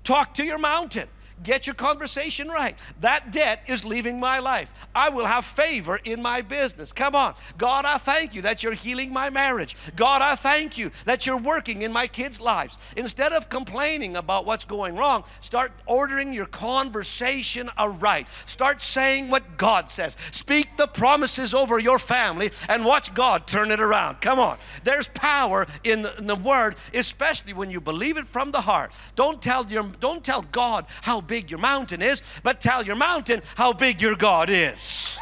Talk 0.05 0.35
to 0.35 0.45
your 0.45 0.59
mountain. 0.59 1.09
Get 1.43 1.67
your 1.67 1.75
conversation 1.75 2.49
right. 2.49 2.79
That 3.01 3.31
debt 3.31 3.63
is 3.67 3.85
leaving 3.85 4.19
my 4.19 4.39
life. 4.39 4.73
I 4.95 5.11
will 5.11 5.27
have 5.27 5.45
favor 5.45 5.99
in 6.05 6.23
my 6.23 6.41
business. 6.41 6.93
Come 6.93 7.15
on. 7.15 7.35
God, 7.59 7.85
I 7.85 7.99
thank 7.99 8.35
you 8.35 8.43
that 8.43 8.63
you're 8.63 8.73
healing 8.73 9.13
my 9.13 9.29
marriage. 9.29 9.77
God, 9.97 10.23
I 10.23 10.35
thank 10.35 10.79
you 10.79 10.91
that 11.05 11.27
you're 11.27 11.39
working 11.39 11.83
in 11.83 11.93
my 11.93 12.07
kids' 12.07 12.41
lives. 12.41 12.79
Instead 12.97 13.33
of 13.33 13.51
complaining 13.51 14.17
about 14.17 14.47
what's 14.47 14.65
going 14.65 14.97
wrong, 14.97 15.25
start 15.43 15.73
ordering 15.85 16.33
your 16.33 16.47
conversation 16.47 17.69
aright. 17.77 18.29
Start 18.47 18.81
saying 18.81 19.29
what 19.29 19.59
God 19.59 19.91
says. 19.91 20.17
Speak 20.31 20.69
the 20.79 20.87
promises 20.87 21.53
over 21.53 21.79
your 21.79 21.99
family 21.99 22.51
and 22.69 22.85
watch 22.85 23.13
God 23.13 23.47
turn 23.47 23.71
it 23.71 23.81
around. 23.81 24.23
Come 24.23 24.41
on. 24.41 24.57
There's 24.85 25.09
power 25.09 25.67
in 25.85 26.03
the, 26.03 26.17
in 26.17 26.27
the 26.27 26.37
word, 26.37 26.77
especially 26.95 27.53
when 27.53 27.71
you 27.71 27.81
believe 27.81 28.17
it 28.17 28.27
from 28.27 28.53
the 28.53 28.63
heart. 28.63 28.93
Don't 29.15 29.43
tell 29.43 29.67
your 29.67 29.85
don't 30.01 30.25
tell 30.25 30.43
God 30.43 30.87
how 31.03 31.21
big 31.27 31.51
your 31.51 31.61
mountain 31.61 32.03
is, 32.03 32.23
but 32.43 32.61
tell 32.61 32.85
your 32.85 32.97
mountain 32.97 33.43
how 33.57 33.73
big 33.73 34.01
your 34.01 34.17
God 34.17 34.49
is. 34.51 35.19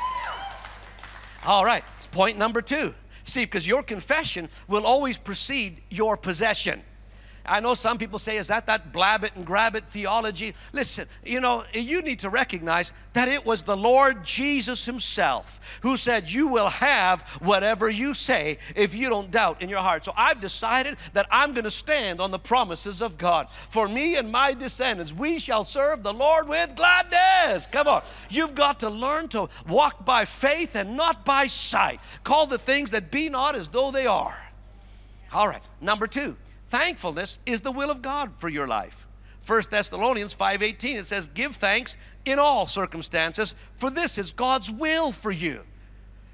All 1.46 1.64
right, 1.64 1.84
it's 1.96 2.06
point 2.06 2.38
number 2.38 2.62
two. 2.62 2.94
See, 3.24 3.44
because 3.44 3.66
your 3.66 3.82
confession 3.82 4.48
will 4.68 4.86
always 4.86 5.18
precede 5.18 5.82
your 5.90 6.16
possession. 6.16 6.82
I 7.46 7.60
know 7.60 7.74
some 7.74 7.98
people 7.98 8.18
say, 8.18 8.38
is 8.38 8.46
that 8.48 8.66
that 8.66 8.90
blab 8.90 9.22
it 9.22 9.36
and 9.36 9.44
grab 9.44 9.76
it 9.76 9.84
theology? 9.84 10.54
Listen, 10.72 11.06
you 11.24 11.40
know, 11.40 11.64
you 11.74 12.00
need 12.00 12.20
to 12.20 12.30
recognize 12.30 12.92
that 13.12 13.28
it 13.28 13.44
was 13.44 13.64
the 13.64 13.76
Lord 13.76 14.24
Jesus 14.24 14.86
Himself 14.86 15.60
who 15.82 15.98
said, 15.98 16.30
You 16.30 16.48
will 16.48 16.70
have 16.70 17.20
whatever 17.42 17.90
you 17.90 18.14
say 18.14 18.58
if 18.74 18.94
you 18.94 19.10
don't 19.10 19.30
doubt 19.30 19.60
in 19.60 19.68
your 19.68 19.80
heart. 19.80 20.06
So 20.06 20.14
I've 20.16 20.40
decided 20.40 20.96
that 21.12 21.26
I'm 21.30 21.52
going 21.52 21.64
to 21.64 21.70
stand 21.70 22.18
on 22.18 22.30
the 22.30 22.38
promises 22.38 23.02
of 23.02 23.18
God. 23.18 23.50
For 23.50 23.88
me 23.88 24.16
and 24.16 24.32
my 24.32 24.54
descendants, 24.54 25.12
we 25.12 25.38
shall 25.38 25.64
serve 25.64 26.02
the 26.02 26.14
Lord 26.14 26.48
with 26.48 26.74
gladness. 26.74 27.66
Come 27.66 27.88
on. 27.88 28.04
You've 28.30 28.54
got 28.54 28.80
to 28.80 28.88
learn 28.88 29.28
to 29.28 29.50
walk 29.68 30.06
by 30.06 30.24
faith 30.24 30.76
and 30.76 30.96
not 30.96 31.26
by 31.26 31.48
sight. 31.48 32.00
Call 32.24 32.46
the 32.46 32.58
things 32.58 32.92
that 32.92 33.10
be 33.10 33.28
not 33.28 33.54
as 33.54 33.68
though 33.68 33.90
they 33.90 34.06
are. 34.06 34.40
All 35.32 35.48
right, 35.48 35.62
number 35.80 36.06
two 36.06 36.36
Thankfulness 36.66 37.38
is 37.46 37.60
the 37.60 37.72
will 37.72 37.90
of 37.90 38.02
God 38.02 38.32
for 38.38 38.48
your 38.48 38.66
life. 38.66 39.06
1 39.46 39.62
Thessalonians 39.70 40.34
5:18 40.34 40.96
it 40.96 41.06
says 41.06 41.26
give 41.26 41.54
thanks 41.54 41.96
in 42.24 42.38
all 42.38 42.66
circumstances 42.66 43.54
for 43.74 43.90
this 43.90 44.16
is 44.16 44.32
God's 44.32 44.70
will 44.70 45.12
for 45.12 45.30
you. 45.30 45.64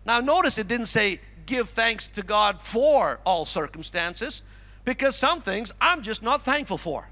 Now 0.07 0.21
notice 0.21 0.59
it 0.59 0.69
didn't 0.69 0.87
say 0.87 1.21
give 1.47 1.69
thanks 1.69 2.09
to 2.11 2.23
God 2.23 2.61
for 2.61 3.21
all 3.27 3.45
circumstances 3.45 4.45
because 4.85 5.17
some 5.17 5.41
things 5.41 5.73
I'm 5.81 6.03
just 6.03 6.23
not 6.23 6.43
thankful 6.43 6.79
for. 6.79 7.11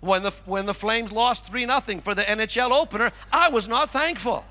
When 0.00 0.24
the 0.24 0.32
when 0.44 0.66
the 0.66 0.74
Flames 0.74 1.12
lost 1.12 1.46
3 1.46 1.66
nothing 1.66 2.00
for 2.00 2.14
the 2.14 2.22
NHL 2.22 2.72
opener, 2.72 3.12
I 3.32 3.50
was 3.50 3.68
not 3.68 3.90
thankful 3.90 4.44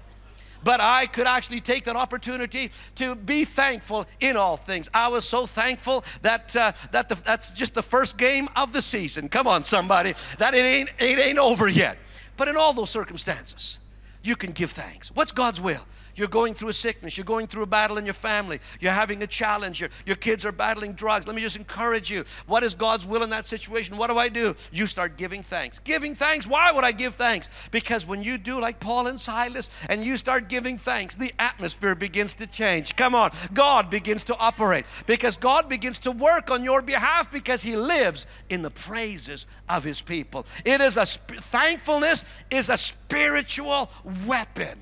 but 0.63 0.80
I 0.82 1.06
could 1.06 1.27
actually 1.27 1.60
take 1.60 1.86
that 1.86 1.96
opportunity 1.96 2.72
to 2.96 3.15
be 3.15 3.46
thankful 3.46 4.06
in 4.20 4.38
all 4.38 4.58
things. 4.58 4.89
I 4.94 5.08
was 5.08 5.27
so 5.27 5.46
thankful 5.46 6.03
that 6.22 6.56
uh, 6.56 6.72
that 6.91 7.10
the, 7.10 7.15
that's 7.15 7.51
just 7.51 7.74
the 7.74 7.84
first 7.84 8.18
game 8.18 8.48
of 8.56 8.74
the 8.74 8.82
season. 8.82 9.30
Come 9.30 9.48
on, 9.48 9.63
somebody, 9.63 10.13
that 10.38 10.53
it 10.53 10.58
ain't 10.58 10.89
it 11.00 11.20
ain't 11.20 11.39
over 11.39 11.68
yet. 11.68 11.98
But 12.38 12.48
in 12.48 12.58
all 12.58 12.74
those 12.74 12.89
circumstances, 12.89 13.80
you 14.24 14.36
can 14.36 14.51
give 14.51 14.72
thanks. 14.72 15.12
What's 15.13 15.32
God's 15.32 15.62
will? 15.62 15.86
You're 16.22 16.28
going 16.28 16.54
through 16.54 16.70
a 16.70 16.74
sickness. 16.74 17.18
You're 17.18 17.25
going 17.25 17.48
through 17.48 17.63
a 17.63 17.66
battle 17.66 17.98
in 17.98 18.06
your 18.06 18.13
family. 18.13 18.60
You're 18.80 18.92
having 18.92 19.24
a 19.24 19.28
challenge. 19.28 19.82
Your, 19.82 19.90
your 20.06 20.16
kids 20.16 20.46
are 20.46 20.51
battling 20.51 20.94
drugs. 20.94 21.25
Let 21.25 21.36
me 21.36 21.42
just 21.42 21.56
encourage 21.56 22.12
you. 22.12 22.25
What 22.46 22.62
is 22.62 22.75
God's 22.75 23.08
will 23.08 23.24
in 23.24 23.32
that 23.32 23.48
situation? 23.48 23.98
What 23.98 24.12
do 24.12 24.20
I 24.20 24.30
do? 24.30 24.56
You 24.72 24.86
start 24.86 25.18
giving 25.18 25.42
thanks. 25.42 25.80
Giving 25.80 26.13
thanks. 26.13 26.46
Why 26.46 26.72
would 26.72 26.84
I 26.84 26.92
give 26.92 27.16
thanks? 27.16 27.50
Because 27.72 28.06
when 28.06 28.22
you 28.22 28.38
do 28.38 28.62
like 28.62 28.80
Paul 28.80 29.08
and 29.08 29.20
Silas 29.20 29.68
and 29.90 30.04
you 30.04 30.16
start 30.16 30.48
giving 30.48 30.78
thanks, 30.78 31.16
the 31.16 31.34
atmosphere 31.40 31.96
begins 31.96 32.36
to 32.36 32.46
change. 32.46 32.96
Come 32.96 33.16
on. 33.16 33.32
God 33.51 33.90
begins 33.90 34.24
to 34.25 34.38
operate 34.38 34.86
because 35.08 35.36
God 35.36 35.70
begins 35.70 35.98
to 35.98 36.12
work 36.12 36.51
on 36.51 36.63
your 36.63 36.84
behalf 36.84 37.32
because 37.32 37.63
He 37.63 37.75
lives 37.75 38.28
in 38.48 38.62
the 38.62 38.70
praises 38.70 39.48
of 39.68 39.84
His 39.84 40.01
people. 40.01 40.46
It 40.66 40.82
is 40.82 40.98
a 40.98 41.06
thankfulness 41.08 42.25
is 42.51 42.70
a 42.70 42.78
spiritual 42.78 43.90
weapon. 44.28 44.78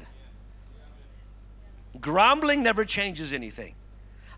Grumbling 2.00 2.64
never 2.64 2.86
changes 2.86 3.34
anything. 3.34 3.76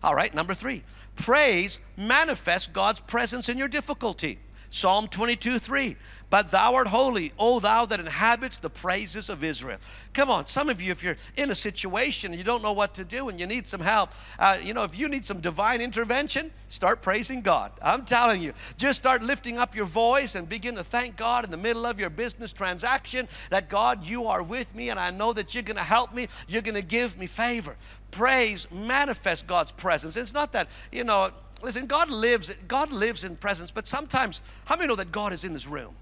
All 0.02 0.14
right, 0.14 0.34
number 0.34 0.54
three, 0.54 0.82
praise 1.16 1.78
manifests 1.96 2.66
God's 2.66 3.00
presence 3.00 3.48
in 3.48 3.58
your 3.58 3.68
difficulty. 3.68 4.38
Psalm 4.72 5.06
22 5.06 5.58
3. 5.58 5.96
But 6.30 6.50
thou 6.50 6.76
art 6.76 6.86
holy, 6.86 7.30
O 7.38 7.60
thou 7.60 7.84
that 7.84 8.00
inhabits 8.00 8.56
the 8.56 8.70
praises 8.70 9.28
of 9.28 9.44
Israel. 9.44 9.76
Come 10.14 10.30
on, 10.30 10.46
some 10.46 10.70
of 10.70 10.80
you, 10.80 10.90
if 10.90 11.04
you're 11.04 11.18
in 11.36 11.50
a 11.50 11.54
situation 11.54 12.32
and 12.32 12.38
you 12.38 12.42
don't 12.42 12.62
know 12.62 12.72
what 12.72 12.94
to 12.94 13.04
do 13.04 13.28
and 13.28 13.38
you 13.38 13.46
need 13.46 13.66
some 13.66 13.82
help, 13.82 14.12
uh, 14.38 14.56
you 14.64 14.72
know, 14.72 14.82
if 14.82 14.98
you 14.98 15.10
need 15.10 15.26
some 15.26 15.42
divine 15.42 15.82
intervention, 15.82 16.50
start 16.70 17.02
praising 17.02 17.42
God. 17.42 17.72
I'm 17.82 18.06
telling 18.06 18.40
you, 18.40 18.54
just 18.78 18.98
start 18.98 19.22
lifting 19.22 19.58
up 19.58 19.76
your 19.76 19.84
voice 19.84 20.34
and 20.34 20.48
begin 20.48 20.74
to 20.76 20.84
thank 20.84 21.18
God 21.18 21.44
in 21.44 21.50
the 21.50 21.58
middle 21.58 21.84
of 21.84 22.00
your 22.00 22.08
business 22.08 22.50
transaction 22.50 23.28
that 23.50 23.68
God, 23.68 24.06
you 24.06 24.24
are 24.24 24.42
with 24.42 24.74
me 24.74 24.88
and 24.88 24.98
I 24.98 25.10
know 25.10 25.34
that 25.34 25.54
you're 25.54 25.64
going 25.64 25.76
to 25.76 25.82
help 25.82 26.14
me, 26.14 26.28
you're 26.48 26.62
going 26.62 26.76
to 26.76 26.80
give 26.80 27.18
me 27.18 27.26
favor. 27.26 27.76
Praise 28.10 28.66
manifests 28.70 29.42
God's 29.42 29.72
presence. 29.72 30.16
It's 30.16 30.32
not 30.32 30.52
that, 30.52 30.70
you 30.90 31.04
know, 31.04 31.30
listen, 31.62 31.86
God 31.86 32.10
lives, 32.10 32.52
God 32.68 32.92
lives 32.92 33.24
in 33.24 33.36
presence, 33.36 33.70
but 33.70 33.86
sometimes, 33.86 34.40
how 34.64 34.76
many 34.76 34.88
know 34.88 34.96
that 34.96 35.12
God 35.12 35.32
is 35.32 35.44
in 35.44 35.52
this 35.52 35.66
room? 35.66 35.94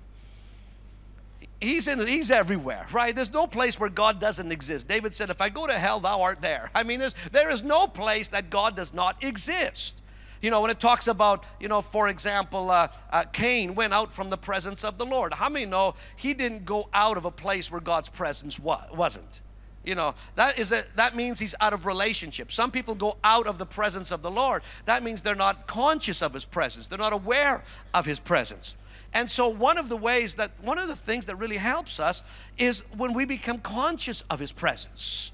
He's 1.60 1.88
in 1.88 2.04
he's 2.06 2.30
everywhere, 2.30 2.86
right? 2.90 3.14
There's 3.14 3.32
no 3.32 3.46
place 3.46 3.78
where 3.78 3.90
God 3.90 4.18
doesn't 4.18 4.50
exist. 4.50 4.88
David 4.88 5.14
said, 5.14 5.28
If 5.28 5.42
I 5.42 5.50
go 5.50 5.66
to 5.66 5.74
hell, 5.74 6.00
thou 6.00 6.22
art 6.22 6.40
there. 6.40 6.70
I 6.74 6.84
mean, 6.84 6.98
there's 6.98 7.14
there 7.32 7.50
is 7.50 7.62
no 7.62 7.86
place 7.86 8.28
that 8.28 8.48
God 8.48 8.76
does 8.76 8.94
not 8.94 9.22
exist. 9.22 10.00
You 10.40 10.50
know, 10.50 10.62
when 10.62 10.70
it 10.70 10.80
talks 10.80 11.06
about, 11.06 11.44
you 11.60 11.68
know, 11.68 11.82
for 11.82 12.08
example, 12.08 12.70
uh, 12.70 12.88
uh, 13.12 13.24
Cain 13.24 13.74
went 13.74 13.92
out 13.92 14.10
from 14.10 14.30
the 14.30 14.38
presence 14.38 14.84
of 14.84 14.96
the 14.96 15.04
Lord. 15.04 15.34
How 15.34 15.50
many 15.50 15.66
know 15.66 15.94
he 16.16 16.32
didn't 16.32 16.64
go 16.64 16.88
out 16.94 17.18
of 17.18 17.26
a 17.26 17.30
place 17.30 17.70
where 17.70 17.80
God's 17.80 18.08
presence 18.08 18.58
wa- 18.58 18.86
wasn't? 18.94 19.42
You 19.84 19.94
know, 19.94 20.14
that 20.34 20.58
is 20.58 20.72
a, 20.72 20.84
that 20.96 21.16
means 21.16 21.40
he's 21.40 21.54
out 21.60 21.72
of 21.72 21.86
relationship. 21.86 22.52
Some 22.52 22.70
people 22.70 22.94
go 22.94 23.16
out 23.24 23.46
of 23.46 23.56
the 23.56 23.64
presence 23.64 24.10
of 24.10 24.20
the 24.20 24.30
Lord. 24.30 24.62
That 24.84 25.02
means 25.02 25.22
they're 25.22 25.34
not 25.34 25.66
conscious 25.66 26.20
of 26.20 26.34
his 26.34 26.44
presence. 26.44 26.88
They're 26.88 26.98
not 26.98 27.14
aware 27.14 27.64
of 27.94 28.04
his 28.04 28.20
presence. 28.20 28.76
And 29.12 29.28
so, 29.28 29.48
one 29.48 29.76
of 29.78 29.88
the 29.88 29.96
ways 29.96 30.36
that, 30.36 30.52
one 30.62 30.78
of 30.78 30.88
the 30.88 30.94
things 30.94 31.26
that 31.26 31.36
really 31.36 31.56
helps 31.56 31.98
us 31.98 32.22
is 32.58 32.84
when 32.96 33.12
we 33.12 33.24
become 33.24 33.58
conscious 33.58 34.22
of 34.30 34.38
His 34.38 34.52
presence. 34.52 35.32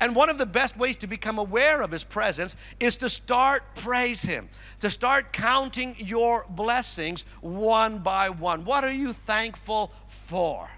And 0.00 0.14
one 0.14 0.28
of 0.28 0.38
the 0.38 0.46
best 0.46 0.76
ways 0.76 0.96
to 0.98 1.06
become 1.06 1.38
aware 1.38 1.80
of 1.80 1.90
His 1.90 2.04
presence 2.04 2.54
is 2.80 2.96
to 2.98 3.08
start 3.08 3.62
praise 3.76 4.22
Him, 4.22 4.48
to 4.80 4.90
start 4.90 5.32
counting 5.32 5.94
your 5.98 6.44
blessings 6.50 7.24
one 7.40 8.00
by 8.00 8.28
one. 8.28 8.64
What 8.64 8.84
are 8.84 8.92
you 8.92 9.12
thankful 9.12 9.92
for? 10.06 10.68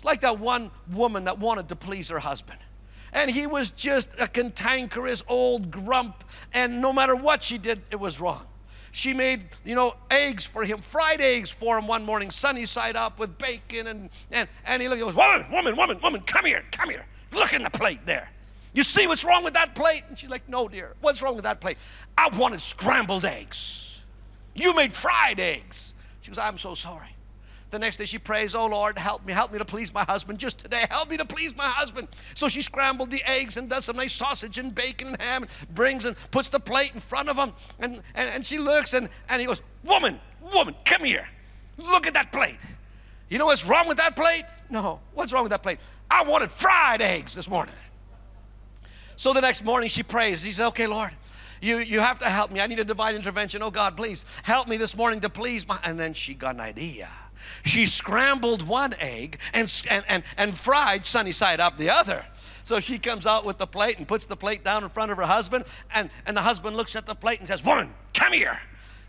It's 0.00 0.04
like 0.06 0.22
that 0.22 0.38
one 0.38 0.70
woman 0.92 1.24
that 1.24 1.38
wanted 1.38 1.68
to 1.68 1.76
please 1.76 2.08
her 2.08 2.18
husband. 2.18 2.58
And 3.12 3.30
he 3.30 3.46
was 3.46 3.70
just 3.70 4.08
a 4.18 4.26
cantankerous 4.26 5.22
old 5.28 5.70
grump, 5.70 6.24
and 6.54 6.80
no 6.80 6.90
matter 6.90 7.14
what 7.14 7.42
she 7.42 7.58
did, 7.58 7.82
it 7.90 8.00
was 8.00 8.18
wrong. 8.18 8.46
She 8.92 9.12
made, 9.12 9.44
you 9.62 9.74
know, 9.74 9.92
eggs 10.10 10.46
for 10.46 10.64
him, 10.64 10.78
fried 10.78 11.20
eggs 11.20 11.50
for 11.50 11.78
him 11.78 11.86
one 11.86 12.06
morning, 12.06 12.30
sunny 12.30 12.64
side 12.64 12.96
up 12.96 13.18
with 13.18 13.36
bacon. 13.36 13.88
And, 13.88 14.08
and, 14.32 14.48
and 14.64 14.80
he 14.80 14.88
looked, 14.88 15.00
he 15.00 15.04
goes, 15.04 15.14
Woman, 15.14 15.44
woman, 15.52 15.76
woman, 15.76 16.00
woman, 16.02 16.22
come 16.22 16.46
here, 16.46 16.64
come 16.72 16.88
here. 16.88 17.04
Look 17.32 17.52
in 17.52 17.62
the 17.62 17.68
plate 17.68 18.00
there. 18.06 18.30
You 18.72 18.84
see 18.84 19.06
what's 19.06 19.22
wrong 19.22 19.44
with 19.44 19.52
that 19.52 19.74
plate? 19.74 20.04
And 20.08 20.16
she's 20.16 20.30
like, 20.30 20.48
No, 20.48 20.66
dear. 20.66 20.94
What's 21.02 21.20
wrong 21.20 21.34
with 21.34 21.44
that 21.44 21.60
plate? 21.60 21.76
I 22.16 22.34
wanted 22.38 22.62
scrambled 22.62 23.26
eggs. 23.26 24.06
You 24.54 24.74
made 24.74 24.94
fried 24.94 25.40
eggs. 25.40 25.92
She 26.22 26.30
goes, 26.30 26.38
I'm 26.38 26.56
so 26.56 26.74
sorry. 26.74 27.14
The 27.70 27.78
next 27.78 27.98
day 27.98 28.04
she 28.04 28.18
prays, 28.18 28.54
Oh 28.54 28.66
Lord, 28.66 28.98
help 28.98 29.24
me, 29.24 29.32
help 29.32 29.52
me 29.52 29.58
to 29.58 29.64
please 29.64 29.94
my 29.94 30.02
husband 30.02 30.38
just 30.38 30.58
today. 30.58 30.84
Help 30.90 31.08
me 31.08 31.16
to 31.16 31.24
please 31.24 31.56
my 31.56 31.66
husband. 31.66 32.08
So 32.34 32.48
she 32.48 32.62
scrambled 32.62 33.10
the 33.10 33.22
eggs 33.24 33.56
and 33.56 33.70
does 33.70 33.84
some 33.84 33.96
nice 33.96 34.12
sausage 34.12 34.58
and 34.58 34.74
bacon 34.74 35.08
and 35.08 35.22
ham 35.22 35.42
and 35.42 35.74
brings 35.74 36.04
and 36.04 36.16
puts 36.32 36.48
the 36.48 36.58
plate 36.58 36.92
in 36.94 37.00
front 37.00 37.28
of 37.28 37.36
him. 37.36 37.52
And, 37.78 38.02
and, 38.14 38.28
and 38.30 38.44
she 38.44 38.58
looks 38.58 38.92
and, 38.92 39.08
and 39.28 39.40
he 39.40 39.46
goes, 39.46 39.62
Woman, 39.84 40.20
woman, 40.52 40.74
come 40.84 41.04
here. 41.04 41.28
Look 41.78 42.06
at 42.06 42.14
that 42.14 42.32
plate. 42.32 42.58
You 43.28 43.38
know 43.38 43.46
what's 43.46 43.66
wrong 43.66 43.86
with 43.86 43.98
that 43.98 44.16
plate? 44.16 44.46
No. 44.68 45.00
What's 45.14 45.32
wrong 45.32 45.44
with 45.44 45.50
that 45.50 45.62
plate? 45.62 45.78
I 46.10 46.24
wanted 46.24 46.50
fried 46.50 47.00
eggs 47.00 47.34
this 47.34 47.48
morning. 47.48 47.74
So 49.14 49.32
the 49.32 49.40
next 49.40 49.64
morning 49.64 49.88
she 49.88 50.02
prays. 50.02 50.42
He 50.42 50.50
says, 50.50 50.66
Okay, 50.68 50.88
Lord, 50.88 51.12
you, 51.62 51.78
you 51.78 52.00
have 52.00 52.18
to 52.18 52.24
help 52.28 52.50
me. 52.50 52.60
I 52.60 52.66
need 52.66 52.80
a 52.80 52.84
divine 52.84 53.14
intervention. 53.14 53.62
Oh 53.62 53.70
God, 53.70 53.96
please 53.96 54.24
help 54.42 54.66
me 54.66 54.76
this 54.76 54.96
morning 54.96 55.20
to 55.20 55.30
please 55.30 55.68
my. 55.68 55.78
And 55.84 56.00
then 56.00 56.14
she 56.14 56.34
got 56.34 56.56
an 56.56 56.60
idea. 56.60 57.08
She 57.64 57.86
scrambled 57.86 58.62
one 58.62 58.94
egg 58.98 59.38
and, 59.52 59.70
and, 59.90 60.04
and, 60.08 60.22
and 60.36 60.56
fried 60.56 61.04
sunny 61.04 61.32
side 61.32 61.60
up 61.60 61.78
the 61.78 61.90
other. 61.90 62.26
So 62.62 62.80
she 62.80 62.98
comes 62.98 63.26
out 63.26 63.44
with 63.44 63.58
the 63.58 63.66
plate 63.66 63.98
and 63.98 64.06
puts 64.06 64.26
the 64.26 64.36
plate 64.36 64.64
down 64.64 64.84
in 64.84 64.88
front 64.88 65.10
of 65.10 65.18
her 65.18 65.24
husband. 65.24 65.64
And, 65.94 66.10
and 66.26 66.36
the 66.36 66.42
husband 66.42 66.76
looks 66.76 66.96
at 66.96 67.06
the 67.06 67.14
plate 67.14 67.40
and 67.40 67.48
says, 67.48 67.64
Woman, 67.64 67.92
come 68.14 68.32
here. 68.32 68.58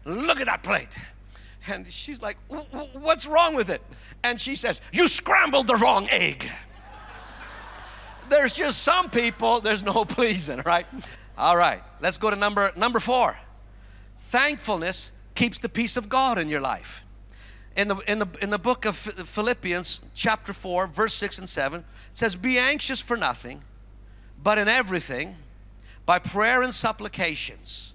Look 0.06 0.40
at 0.40 0.48
that 0.48 0.64
plate. 0.64 0.90
And 1.68 1.92
she's 1.92 2.22
like, 2.22 2.38
What's 2.48 3.28
wrong 3.28 3.56
with 3.56 3.70
it? 3.70 3.82
And 4.24 4.40
she 4.40 4.56
says, 4.56 4.82
You 4.92 5.08
scrambled 5.08 5.68
the 5.68 5.76
wrong 5.76 6.08
egg. 6.10 6.50
there's 8.30 8.54
just 8.54 8.82
some 8.82 9.10
people, 9.10 9.62
there's 9.62 9.84
no 9.84 10.06
pleasing, 10.06 10.62
right? 10.66 10.88
All 11.38 11.56
right, 11.56 11.82
let's 12.02 12.18
go 12.18 12.30
to 12.30 12.36
number, 12.36 12.72
number 12.76 13.00
four. 13.00 13.40
Thankfulness 14.20 15.12
keeps 15.36 15.60
the 15.60 15.70
peace 15.70 15.98
of 15.98 16.10
God 16.10 16.38
in 16.38 16.50
your 16.50 16.62
life 16.62 17.04
in 17.76 17.88
the, 17.88 17.98
in 18.08 18.20
the, 18.20 18.28
in 18.42 18.50
the 18.50 18.60
book 18.60 18.86
of 18.86 18.96
Philippians, 18.96 20.02
chapter 20.14 20.54
4, 20.54 20.88
verse 20.88 21.14
6 21.14 21.40
and 21.40 21.50
7, 21.50 21.80
it 21.80 21.86
says, 22.14 22.36
Be 22.36 22.58
anxious 22.58 23.00
for 23.00 23.16
nothing, 23.16 23.62
but 24.42 24.58
in 24.58 24.68
everything, 24.68 25.38
by 26.06 26.20
prayer 26.20 26.62
and 26.62 26.74
supplications, 26.74 27.94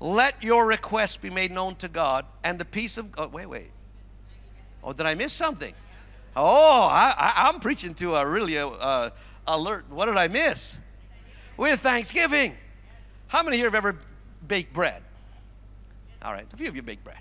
let 0.00 0.42
your 0.42 0.66
requests 0.66 1.16
be 1.16 1.30
made 1.30 1.50
known 1.50 1.76
to 1.76 1.88
God, 1.88 2.24
and 2.42 2.58
the 2.58 2.64
peace 2.64 2.96
of 2.96 3.12
God. 3.12 3.26
Oh, 3.26 3.28
wait, 3.28 3.46
wait. 3.46 3.70
Oh, 4.82 4.92
did 4.92 5.06
I 5.06 5.14
miss 5.14 5.32
something? 5.32 5.74
Oh, 6.36 6.88
I, 6.90 7.48
am 7.48 7.60
preaching 7.60 7.94
to 7.94 8.16
a 8.16 8.26
really 8.26 8.58
uh, 8.58 9.10
alert. 9.46 9.84
What 9.88 10.06
did 10.06 10.16
I 10.16 10.28
miss? 10.28 10.78
With 11.56 11.80
Thanksgiving. 11.80 12.56
How 13.28 13.42
many 13.42 13.56
here 13.56 13.66
have 13.66 13.74
ever 13.74 13.98
baked 14.46 14.72
bread? 14.72 15.02
All 16.22 16.32
right, 16.32 16.46
a 16.52 16.56
few 16.56 16.68
of 16.68 16.76
you 16.76 16.82
bake 16.82 17.04
bread. 17.04 17.18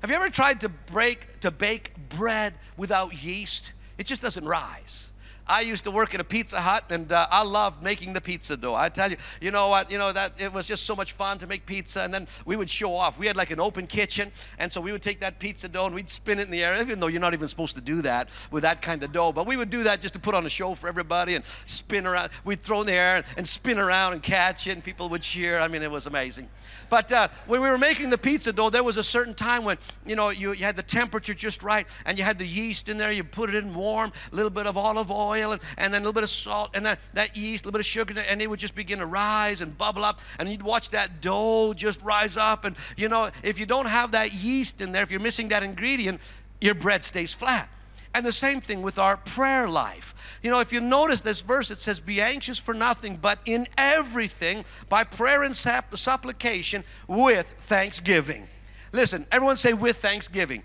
Have 0.00 0.10
you 0.10 0.16
ever 0.16 0.30
tried 0.30 0.60
to 0.60 0.68
break 0.68 1.40
to 1.40 1.50
bake 1.50 1.92
bread 2.08 2.54
without 2.76 3.22
yeast? 3.22 3.72
It 3.98 4.06
just 4.06 4.22
doesn't 4.22 4.44
rise. 4.44 5.10
I 5.48 5.62
used 5.62 5.84
to 5.84 5.90
work 5.90 6.14
at 6.14 6.20
a 6.20 6.24
Pizza 6.24 6.60
Hut, 6.60 6.84
and 6.90 7.10
uh, 7.10 7.26
I 7.30 7.42
loved 7.42 7.82
making 7.82 8.12
the 8.12 8.20
pizza 8.20 8.56
dough. 8.56 8.74
I 8.74 8.90
tell 8.90 9.10
you, 9.10 9.16
you 9.40 9.50
know 9.50 9.70
what? 9.70 9.90
You 9.90 9.96
know 9.96 10.12
that 10.12 10.34
it 10.38 10.52
was 10.52 10.66
just 10.66 10.84
so 10.84 10.94
much 10.94 11.12
fun 11.12 11.38
to 11.38 11.46
make 11.46 11.64
pizza, 11.64 12.02
and 12.02 12.12
then 12.12 12.26
we 12.44 12.54
would 12.54 12.68
show 12.68 12.94
off. 12.94 13.18
We 13.18 13.26
had 13.26 13.36
like 13.36 13.50
an 13.50 13.58
open 13.58 13.86
kitchen, 13.86 14.30
and 14.58 14.70
so 14.70 14.80
we 14.80 14.92
would 14.92 15.00
take 15.00 15.20
that 15.20 15.38
pizza 15.38 15.68
dough 15.68 15.86
and 15.86 15.94
we'd 15.94 16.10
spin 16.10 16.38
it 16.38 16.44
in 16.46 16.50
the 16.50 16.62
air, 16.62 16.78
even 16.80 17.00
though 17.00 17.06
you're 17.06 17.20
not 17.20 17.32
even 17.32 17.48
supposed 17.48 17.76
to 17.76 17.80
do 17.80 18.02
that 18.02 18.28
with 18.50 18.62
that 18.62 18.82
kind 18.82 19.02
of 19.02 19.12
dough. 19.12 19.32
But 19.32 19.46
we 19.46 19.56
would 19.56 19.70
do 19.70 19.84
that 19.84 20.02
just 20.02 20.14
to 20.14 20.20
put 20.20 20.34
on 20.34 20.44
a 20.44 20.50
show 20.50 20.74
for 20.74 20.88
everybody 20.88 21.34
and 21.34 21.46
spin 21.46 22.06
around. 22.06 22.30
We'd 22.44 22.60
throw 22.60 22.82
in 22.82 22.86
the 22.86 22.92
air 22.92 23.24
and 23.36 23.46
spin 23.46 23.78
around 23.78 24.12
and 24.12 24.22
catch 24.22 24.66
it, 24.66 24.72
and 24.72 24.84
people 24.84 25.08
would 25.08 25.22
cheer. 25.22 25.58
I 25.58 25.68
mean, 25.68 25.82
it 25.82 25.90
was 25.90 26.06
amazing. 26.06 26.48
But 26.90 27.10
uh, 27.12 27.28
when 27.46 27.62
we 27.62 27.68
were 27.68 27.78
making 27.78 28.10
the 28.10 28.18
pizza 28.18 28.52
dough, 28.52 28.70
there 28.70 28.84
was 28.84 28.96
a 28.96 29.02
certain 29.02 29.34
time 29.34 29.64
when 29.64 29.78
you 30.06 30.16
know 30.16 30.30
you, 30.30 30.52
you 30.52 30.64
had 30.64 30.76
the 30.76 30.82
temperature 30.82 31.34
just 31.34 31.62
right, 31.62 31.86
and 32.04 32.18
you 32.18 32.24
had 32.24 32.38
the 32.38 32.46
yeast 32.46 32.88
in 32.88 32.98
there. 32.98 33.12
You 33.12 33.24
put 33.24 33.48
it 33.48 33.56
in 33.56 33.74
warm, 33.74 34.12
a 34.30 34.36
little 34.36 34.50
bit 34.50 34.66
of 34.66 34.76
olive 34.76 35.10
oil, 35.10 35.37
and, 35.42 35.60
and 35.76 35.92
then 35.92 36.02
a 36.02 36.04
little 36.04 36.12
bit 36.12 36.24
of 36.24 36.30
salt, 36.30 36.70
and 36.74 36.84
then 36.84 36.96
that 37.14 37.36
yeast, 37.36 37.64
a 37.64 37.68
little 37.68 37.78
bit 37.78 37.80
of 37.80 37.86
sugar, 37.86 38.14
and 38.28 38.42
it 38.42 38.48
would 38.48 38.60
just 38.60 38.74
begin 38.74 38.98
to 38.98 39.06
rise 39.06 39.60
and 39.60 39.76
bubble 39.76 40.04
up, 40.04 40.20
and 40.38 40.48
you'd 40.48 40.62
watch 40.62 40.90
that 40.90 41.20
dough 41.20 41.74
just 41.74 42.02
rise 42.02 42.36
up. 42.36 42.64
And 42.64 42.76
you 42.96 43.08
know, 43.08 43.30
if 43.42 43.58
you 43.58 43.66
don't 43.66 43.88
have 43.88 44.12
that 44.12 44.32
yeast 44.32 44.80
in 44.80 44.92
there, 44.92 45.02
if 45.02 45.10
you're 45.10 45.20
missing 45.20 45.48
that 45.48 45.62
ingredient, 45.62 46.20
your 46.60 46.74
bread 46.74 47.04
stays 47.04 47.32
flat. 47.32 47.68
And 48.14 48.24
the 48.24 48.32
same 48.32 48.60
thing 48.60 48.82
with 48.82 48.98
our 48.98 49.16
prayer 49.16 49.68
life. 49.68 50.38
You 50.42 50.50
know, 50.50 50.60
if 50.60 50.72
you 50.72 50.80
notice 50.80 51.20
this 51.20 51.40
verse, 51.40 51.70
it 51.70 51.78
says, 51.78 52.00
Be 52.00 52.20
anxious 52.20 52.58
for 52.58 52.74
nothing, 52.74 53.16
but 53.16 53.38
in 53.44 53.66
everything, 53.76 54.64
by 54.88 55.04
prayer 55.04 55.42
and 55.42 55.56
supplication, 55.56 56.84
with 57.06 57.46
thanksgiving. 57.46 58.48
Listen, 58.92 59.26
everyone 59.30 59.56
say, 59.56 59.72
with 59.72 59.98
thanksgiving. 59.98 60.62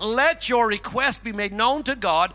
Let 0.00 0.48
your 0.48 0.68
request 0.68 1.24
be 1.24 1.32
made 1.32 1.52
known 1.52 1.82
to 1.84 1.96
God, 1.96 2.32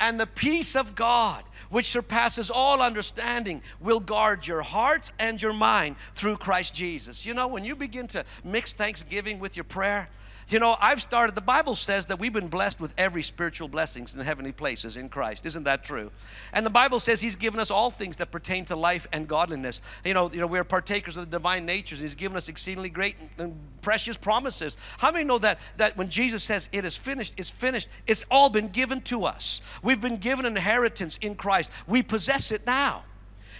and 0.00 0.18
the 0.20 0.26
peace 0.26 0.76
of 0.76 0.94
God, 0.94 1.44
which 1.70 1.86
surpasses 1.86 2.50
all 2.50 2.82
understanding, 2.82 3.62
will 3.80 4.00
guard 4.00 4.46
your 4.46 4.62
hearts 4.62 5.12
and 5.18 5.40
your 5.40 5.52
mind 5.52 5.96
through 6.14 6.36
Christ 6.36 6.74
Jesus. 6.74 7.26
You 7.26 7.34
know, 7.34 7.48
when 7.48 7.64
you 7.64 7.74
begin 7.76 8.06
to 8.08 8.24
mix 8.44 8.72
thanksgiving 8.72 9.38
with 9.38 9.56
your 9.56 9.64
prayer, 9.64 10.08
you 10.48 10.60
know, 10.60 10.76
I've 10.80 11.02
started, 11.02 11.34
the 11.34 11.40
Bible 11.40 11.74
says 11.74 12.06
that 12.06 12.20
we've 12.20 12.32
been 12.32 12.46
blessed 12.46 12.80
with 12.80 12.94
every 12.96 13.22
spiritual 13.24 13.66
blessings 13.66 14.14
in 14.14 14.20
heavenly 14.20 14.52
places 14.52 14.96
in 14.96 15.08
Christ. 15.08 15.44
Isn't 15.44 15.64
that 15.64 15.82
true? 15.82 16.12
And 16.52 16.64
the 16.64 16.70
Bible 16.70 17.00
says 17.00 17.20
He's 17.20 17.34
given 17.34 17.58
us 17.58 17.68
all 17.68 17.90
things 17.90 18.18
that 18.18 18.30
pertain 18.30 18.64
to 18.66 18.76
life 18.76 19.08
and 19.12 19.26
godliness. 19.26 19.80
You 20.04 20.14
know, 20.14 20.30
you 20.30 20.38
know 20.38 20.46
we're 20.46 20.62
partakers 20.62 21.16
of 21.16 21.28
the 21.28 21.36
divine 21.36 21.66
natures. 21.66 21.98
He's 21.98 22.14
given 22.14 22.36
us 22.36 22.48
exceedingly 22.48 22.90
great 22.90 23.16
and 23.38 23.58
precious 23.82 24.16
promises. 24.16 24.76
How 24.98 25.10
many 25.10 25.24
know 25.24 25.38
that, 25.38 25.58
that 25.78 25.96
when 25.96 26.08
Jesus 26.08 26.44
says 26.44 26.68
it 26.70 26.84
is 26.84 26.96
finished, 26.96 27.34
it's 27.36 27.50
finished, 27.50 27.88
it's 28.06 28.24
all 28.30 28.48
been 28.48 28.68
given 28.68 29.00
to 29.02 29.24
us? 29.24 29.60
We've 29.82 30.00
been 30.00 30.18
given 30.18 30.46
inheritance 30.46 31.18
in 31.20 31.34
Christ. 31.34 31.72
We 31.88 32.04
possess 32.04 32.52
it 32.52 32.64
now. 32.66 33.04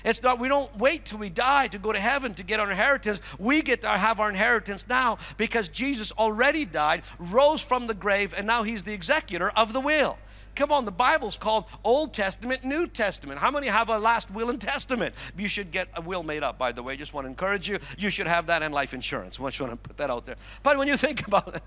It's 0.06 0.22
not, 0.22 0.38
we 0.38 0.46
don't 0.46 0.74
wait 0.78 1.06
till 1.06 1.18
we 1.18 1.28
die 1.28 1.66
to 1.66 1.78
go 1.78 1.92
to 1.92 1.98
heaven 1.98 2.32
to 2.34 2.44
get 2.44 2.60
our 2.60 2.70
inheritance. 2.70 3.20
We 3.40 3.60
get 3.60 3.82
to 3.82 3.88
have 3.88 4.20
our 4.20 4.30
inheritance 4.30 4.86
now 4.88 5.18
because 5.36 5.68
Jesus 5.68 6.12
already 6.12 6.64
died, 6.64 7.02
rose 7.18 7.64
from 7.64 7.88
the 7.88 7.94
grave, 7.94 8.32
and 8.36 8.46
now 8.46 8.62
he's 8.62 8.84
the 8.84 8.94
executor 8.94 9.50
of 9.56 9.72
the 9.72 9.80
will. 9.80 10.16
Come 10.54 10.70
on, 10.70 10.84
the 10.84 10.92
Bible's 10.92 11.36
called 11.36 11.64
Old 11.82 12.14
Testament, 12.14 12.62
New 12.64 12.86
Testament. 12.86 13.40
How 13.40 13.50
many 13.50 13.66
have 13.66 13.88
a 13.88 13.98
last 13.98 14.30
will 14.30 14.48
and 14.48 14.60
testament? 14.60 15.12
You 15.36 15.48
should 15.48 15.72
get 15.72 15.88
a 15.94 16.00
will 16.00 16.22
made 16.22 16.44
up, 16.44 16.56
by 16.56 16.70
the 16.70 16.84
way. 16.84 16.96
Just 16.96 17.12
want 17.12 17.24
to 17.24 17.28
encourage 17.28 17.68
you. 17.68 17.80
You 17.98 18.08
should 18.08 18.28
have 18.28 18.46
that 18.46 18.62
and 18.62 18.72
life 18.72 18.94
insurance. 18.94 19.40
I 19.40 19.44
just 19.46 19.60
want 19.60 19.72
to 19.72 19.76
put 19.76 19.96
that 19.96 20.08
out 20.08 20.24
there. 20.24 20.36
But 20.62 20.78
when 20.78 20.86
you 20.86 20.96
think 20.96 21.26
about 21.26 21.56
it, 21.56 21.62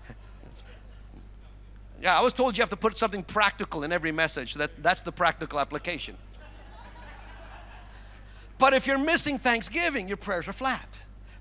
yeah, 2.02 2.18
I 2.18 2.22
was 2.22 2.32
told 2.32 2.56
you 2.56 2.62
have 2.62 2.70
to 2.70 2.76
put 2.76 2.96
something 2.96 3.22
practical 3.22 3.84
in 3.84 3.92
every 3.92 4.12
message. 4.12 4.54
That, 4.54 4.82
that's 4.82 5.02
the 5.02 5.12
practical 5.12 5.60
application. 5.60 6.16
But 8.58 8.74
if 8.74 8.86
you're 8.86 8.98
missing 8.98 9.38
thanksgiving, 9.38 10.08
your 10.08 10.16
prayers 10.16 10.48
are 10.48 10.52
flat. 10.52 10.88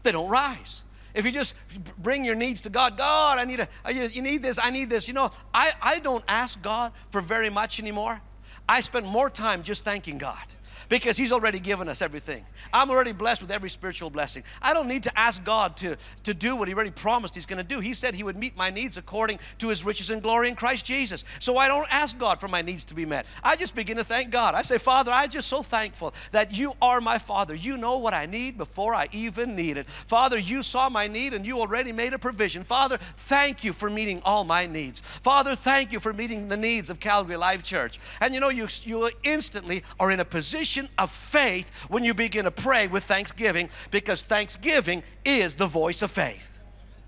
They 0.04 0.12
don't 0.12 0.30
rise. 0.30 0.84
If 1.14 1.26
you 1.26 1.32
just 1.32 1.56
bring 1.98 2.24
your 2.24 2.36
needs 2.36 2.62
to 2.62 2.70
God, 2.70 2.98
God, 2.98 3.40
I 3.40 3.46
need 3.46 3.60
a, 3.60 3.68
you 3.92 4.22
need 4.22 4.44
this, 4.44 4.60
I 4.62 4.70
need 4.70 4.90
this. 4.90 5.08
You 5.08 5.16
know, 5.16 5.32
I, 5.54 5.72
I 5.82 6.00
don't 6.00 6.24
ask 6.28 6.62
God 6.62 6.92
for 7.10 7.22
very 7.22 7.50
much 7.50 7.80
anymore. 7.80 8.22
I 8.70 8.82
spend 8.82 9.08
more 9.08 9.30
time 9.30 9.64
just 9.64 9.84
thanking 9.84 10.18
God 10.18 10.46
because 10.90 11.18
He's 11.18 11.32
already 11.32 11.60
given 11.60 11.90
us 11.90 12.02
everything. 12.02 12.46
I'm 12.74 12.90
already 12.90 13.14
blessed 13.14 13.42
with 13.42 13.52
every 13.52 13.70
spiritual 13.70 14.10
blessing. 14.10 14.44
I 14.62 14.74
don't 14.74 14.88
need 14.88 15.04
to 15.04 15.20
ask 15.20 15.44
God 15.44 15.78
to, 15.78 15.98
to 16.24 16.34
do 16.34 16.56
what 16.56 16.68
He 16.68 16.74
already 16.74 16.92
promised 16.92 17.36
He's 17.36 17.46
going 17.46 17.58
to 17.58 17.64
do. 17.64 17.80
He 17.80 17.94
said 17.94 18.16
He 18.16 18.24
would 18.24 18.38
meet 18.38 18.56
my 18.58 18.70
needs 18.70 18.98
according 18.98 19.40
to 19.60 19.70
His 19.70 19.84
riches 19.84 20.10
and 20.10 20.22
glory 20.22 20.50
in 20.50 20.56
Christ 20.56 20.86
Jesus. 20.86 21.24
So 21.40 21.58
I 21.58 21.68
don't 21.68 21.88
ask 21.90 22.18
God 22.18 22.40
for 22.40 22.48
my 22.48 22.62
needs 22.62 22.84
to 22.86 22.96
be 22.96 23.06
met. 23.06 23.26
I 23.44 23.56
just 23.56 23.76
begin 23.76 23.98
to 23.98 24.04
thank 24.04 24.30
God. 24.30 24.56
I 24.56 24.62
say, 24.62 24.78
Father, 24.78 25.12
I'm 25.12 25.30
just 25.30 25.48
so 25.48 25.62
thankful 25.64 26.14
that 26.32 26.58
you 26.58 26.74
are 26.82 27.02
my 27.02 27.18
Father. 27.18 27.56
You 27.56 27.78
know 27.78 27.98
what 27.98 28.14
I 28.14 28.26
need 28.26 28.58
before 28.58 28.96
I 28.96 29.08
even 29.12 29.56
need 29.56 29.78
it. 29.78 29.88
Father, 29.90 30.38
you 30.38 30.64
saw 30.64 30.90
my 30.90 31.08
need 31.08 31.34
and 31.34 31.46
you 31.46 31.60
already 31.60 31.92
made 31.92 32.14
a 32.14 32.20
provision. 32.20 32.64
Father, 32.64 32.98
thank 32.98 33.64
you 33.64 33.74
for 33.74 33.90
meeting 33.90 34.22
all 34.24 34.44
my 34.44 34.66
needs. 34.66 35.00
Father, 35.00 35.56
thank 35.56 35.92
you 35.92 36.00
for 36.00 36.14
meeting 36.14 36.48
the 36.48 36.58
needs 36.58 36.90
of 36.90 37.00
Calgary 37.00 37.38
Life 37.38 37.64
Church. 37.64 38.00
And 38.22 38.34
you 38.34 38.40
know, 38.40 38.50
you, 38.50 38.68
you 38.84 39.10
instantly 39.24 39.84
are 40.00 40.12
in 40.12 40.20
a 40.20 40.26
position 40.26 40.77
of 40.98 41.10
faith 41.10 41.86
when 41.90 42.04
you 42.04 42.14
begin 42.14 42.46
to 42.46 42.52
pray 42.52 42.88
with 42.88 43.04
thanksgiving 43.04 43.70
because 43.92 44.24
thanksgiving 44.24 45.04
is 45.26 45.56
the 45.56 45.68
voice 45.68 46.02
of 46.02 46.12
faith. 46.12 46.60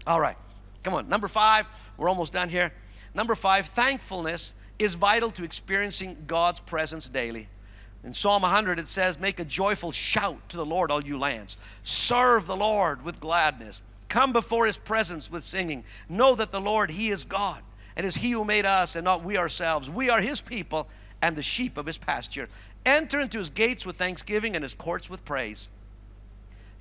All 0.08 0.20
right, 0.20 0.38
come 0.84 0.94
on. 0.94 1.10
Number 1.10 1.28
five, 1.28 1.70
we're 1.98 2.10
almost 2.10 2.34
done 2.34 2.50
here. 2.50 2.72
Number 3.14 3.36
five, 3.36 3.68
thankfulness 3.68 4.54
is 4.78 4.94
vital 4.94 5.30
to 5.32 5.44
experiencing 5.44 6.18
God's 6.26 6.60
presence 6.60 7.08
daily. 7.08 7.50
In 8.04 8.14
Psalm 8.14 8.44
100, 8.44 8.80
it 8.80 8.88
says, 8.88 9.20
Make 9.20 9.40
a 9.40 9.46
joyful 9.46 9.92
shout 9.92 10.50
to 10.50 10.58
the 10.58 10.66
Lord, 10.66 10.90
all 10.90 11.04
you 11.04 11.20
lands. 11.20 11.58
Serve 11.84 12.48
the 12.48 12.56
Lord 12.56 13.04
with 13.04 13.20
gladness. 13.20 13.82
Come 14.08 14.32
before 14.32 14.66
his 14.66 14.78
presence 14.78 15.30
with 15.30 15.44
singing. 15.44 15.84
Know 16.08 16.34
that 16.36 16.52
the 16.52 16.62
Lord, 16.62 16.92
he 16.92 17.10
is 17.10 17.24
God, 17.24 17.62
and 17.96 18.06
is 18.06 18.16
he 18.16 18.32
who 18.32 18.46
made 18.46 18.66
us 18.66 18.96
and 18.96 19.04
not 19.04 19.24
we 19.24 19.38
ourselves. 19.38 19.90
We 19.90 20.10
are 20.10 20.22
his 20.22 20.40
people 20.40 20.88
and 21.22 21.36
the 21.36 21.44
sheep 21.44 21.78
of 21.78 21.86
his 21.86 21.98
pasture. 21.98 22.48
Enter 22.86 23.20
into 23.20 23.38
his 23.38 23.50
gates 23.50 23.86
with 23.86 23.98
thanksgiving 23.98 24.56
and 24.56 24.64
his 24.64 24.74
courts 24.74 25.10
with 25.10 25.26
praise. 25.26 25.70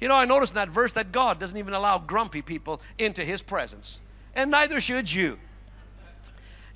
You 0.00 0.08
know, 0.08 0.14
I 0.14 0.24
noticed 0.24 0.52
in 0.52 0.56
that 0.56 0.68
verse 0.68 0.92
that 0.92 1.12
God 1.12 1.40
doesn't 1.40 1.56
even 1.56 1.74
allow 1.74 1.98
grumpy 1.98 2.40
people 2.42 2.80
into 2.98 3.24
his 3.24 3.42
presence, 3.42 4.00
and 4.34 4.50
neither 4.50 4.80
should 4.80 5.12
you. 5.12 5.38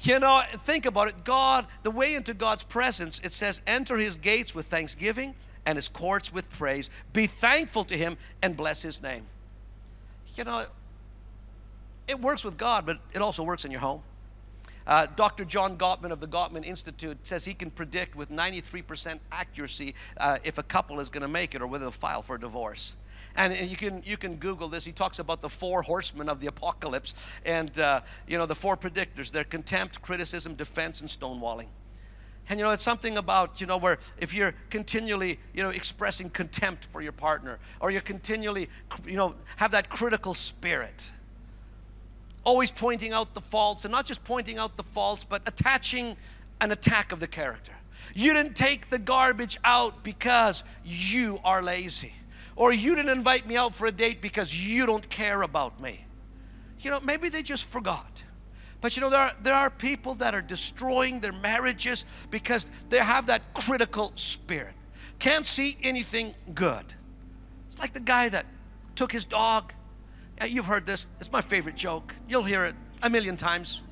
You 0.00 0.18
know, 0.18 0.42
think 0.50 0.84
about 0.84 1.06
it. 1.08 1.22
God, 1.22 1.66
the 1.84 1.90
way 1.92 2.16
into 2.16 2.34
God's 2.34 2.64
presence, 2.64 3.20
it 3.20 3.30
says, 3.30 3.62
enter 3.68 3.96
his 3.96 4.16
gates 4.16 4.52
with 4.52 4.66
thanksgiving 4.66 5.36
and 5.64 5.76
his 5.76 5.88
courts 5.88 6.32
with 6.32 6.50
praise. 6.50 6.90
Be 7.12 7.28
thankful 7.28 7.84
to 7.84 7.96
him 7.96 8.16
and 8.42 8.56
bless 8.56 8.82
his 8.82 9.00
name. 9.00 9.26
You 10.34 10.42
know, 10.42 10.66
it 12.08 12.20
works 12.20 12.42
with 12.42 12.56
God, 12.56 12.84
but 12.84 12.98
it 13.14 13.22
also 13.22 13.44
works 13.44 13.64
in 13.64 13.70
your 13.70 13.80
home. 13.80 14.02
Uh, 14.86 15.06
Dr. 15.16 15.44
John 15.44 15.76
Gottman 15.76 16.10
of 16.10 16.20
the 16.20 16.26
Gottman 16.26 16.64
Institute 16.64 17.18
says 17.22 17.44
he 17.44 17.54
can 17.54 17.70
predict 17.70 18.16
with 18.16 18.30
93% 18.30 19.18
accuracy 19.30 19.94
uh, 20.16 20.38
if 20.44 20.58
a 20.58 20.62
couple 20.62 21.00
is 21.00 21.08
going 21.08 21.22
to 21.22 21.28
make 21.28 21.54
it 21.54 21.62
or 21.62 21.66
whether 21.66 21.84
they'll 21.84 21.92
file 21.92 22.22
for 22.22 22.38
divorce. 22.38 22.96
And 23.34 23.54
you 23.70 23.76
can 23.76 24.02
you 24.04 24.18
can 24.18 24.36
Google 24.36 24.68
this. 24.68 24.84
He 24.84 24.92
talks 24.92 25.18
about 25.18 25.40
the 25.40 25.48
four 25.48 25.80
horsemen 25.80 26.28
of 26.28 26.40
the 26.40 26.48
apocalypse, 26.48 27.14
and 27.46 27.78
uh, 27.78 28.02
you 28.26 28.36
know 28.36 28.44
the 28.44 28.54
four 28.54 28.76
predictors: 28.76 29.30
they're 29.30 29.42
contempt, 29.42 30.02
criticism, 30.02 30.54
defense, 30.54 31.00
and 31.00 31.08
stonewalling. 31.08 31.68
And 32.50 32.58
you 32.58 32.64
know 32.66 32.72
it's 32.72 32.82
something 32.82 33.16
about 33.16 33.58
you 33.58 33.66
know 33.66 33.78
where 33.78 33.98
if 34.18 34.34
you're 34.34 34.52
continually 34.68 35.38
you 35.54 35.62
know 35.62 35.70
expressing 35.70 36.28
contempt 36.28 36.84
for 36.84 37.00
your 37.00 37.12
partner, 37.12 37.58
or 37.80 37.90
you're 37.90 38.02
continually 38.02 38.68
you 39.06 39.16
know 39.16 39.34
have 39.56 39.70
that 39.70 39.88
critical 39.88 40.34
spirit 40.34 41.10
always 42.44 42.70
pointing 42.70 43.12
out 43.12 43.34
the 43.34 43.40
faults, 43.40 43.84
and 43.84 43.92
not 43.92 44.06
just 44.06 44.24
pointing 44.24 44.58
out 44.58 44.76
the 44.76 44.82
faults, 44.82 45.24
but 45.24 45.42
attaching 45.46 46.16
an 46.60 46.70
attack 46.70 47.12
of 47.12 47.20
the 47.20 47.26
character. 47.26 47.72
You 48.14 48.32
didn't 48.32 48.54
take 48.54 48.90
the 48.90 48.98
garbage 48.98 49.58
out 49.64 50.02
because 50.02 50.64
you 50.84 51.40
are 51.44 51.62
lazy. 51.62 52.14
Or 52.56 52.72
you 52.72 52.94
didn't 52.94 53.16
invite 53.16 53.46
me 53.46 53.56
out 53.56 53.74
for 53.74 53.86
a 53.86 53.92
date 53.92 54.20
because 54.20 54.54
you 54.54 54.86
don't 54.86 55.08
care 55.08 55.42
about 55.42 55.80
me. 55.80 56.04
You 56.80 56.90
know, 56.90 57.00
maybe 57.00 57.28
they 57.28 57.42
just 57.42 57.68
forgot. 57.68 58.22
But 58.80 58.96
you 58.96 59.00
know, 59.00 59.10
there 59.10 59.20
are, 59.20 59.32
there 59.40 59.54
are 59.54 59.70
people 59.70 60.14
that 60.16 60.34
are 60.34 60.42
destroying 60.42 61.20
their 61.20 61.32
marriages 61.32 62.04
because 62.30 62.70
they 62.90 62.98
have 62.98 63.26
that 63.26 63.54
critical 63.54 64.12
spirit. 64.16 64.74
Can't 65.18 65.46
see 65.46 65.76
anything 65.82 66.34
good. 66.52 66.84
It's 67.68 67.78
like 67.78 67.92
the 67.92 68.00
guy 68.00 68.28
that 68.28 68.44
took 68.96 69.12
his 69.12 69.24
dog 69.24 69.72
Uh, 70.42 70.46
you've 70.46 70.66
heard 70.66 70.86
this. 70.86 71.08
It's 71.20 71.30
my 71.30 71.40
favorite 71.40 71.76
joke. 71.76 72.14
You'll 72.28 72.42
hear 72.42 72.64
it 72.64 72.74
a 73.02 73.10
million 73.10 73.36
times. 73.36 73.82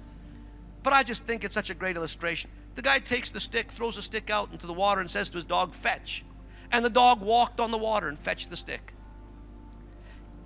But 0.82 0.92
I 0.92 1.02
just 1.02 1.24
think 1.24 1.44
it's 1.44 1.54
such 1.54 1.70
a 1.70 1.74
great 1.74 1.96
illustration. 1.96 2.50
The 2.74 2.82
guy 2.82 2.98
takes 2.98 3.30
the 3.30 3.40
stick, 3.40 3.70
throws 3.70 3.96
the 3.96 4.02
stick 4.02 4.30
out 4.30 4.50
into 4.52 4.66
the 4.66 4.72
water, 4.72 5.00
and 5.00 5.10
says 5.10 5.30
to 5.30 5.36
his 5.36 5.44
dog, 5.44 5.74
Fetch. 5.74 6.24
And 6.72 6.84
the 6.84 6.90
dog 6.90 7.20
walked 7.20 7.60
on 7.60 7.70
the 7.70 7.78
water 7.78 8.08
and 8.08 8.18
fetched 8.18 8.50
the 8.50 8.56
stick. 8.56 8.94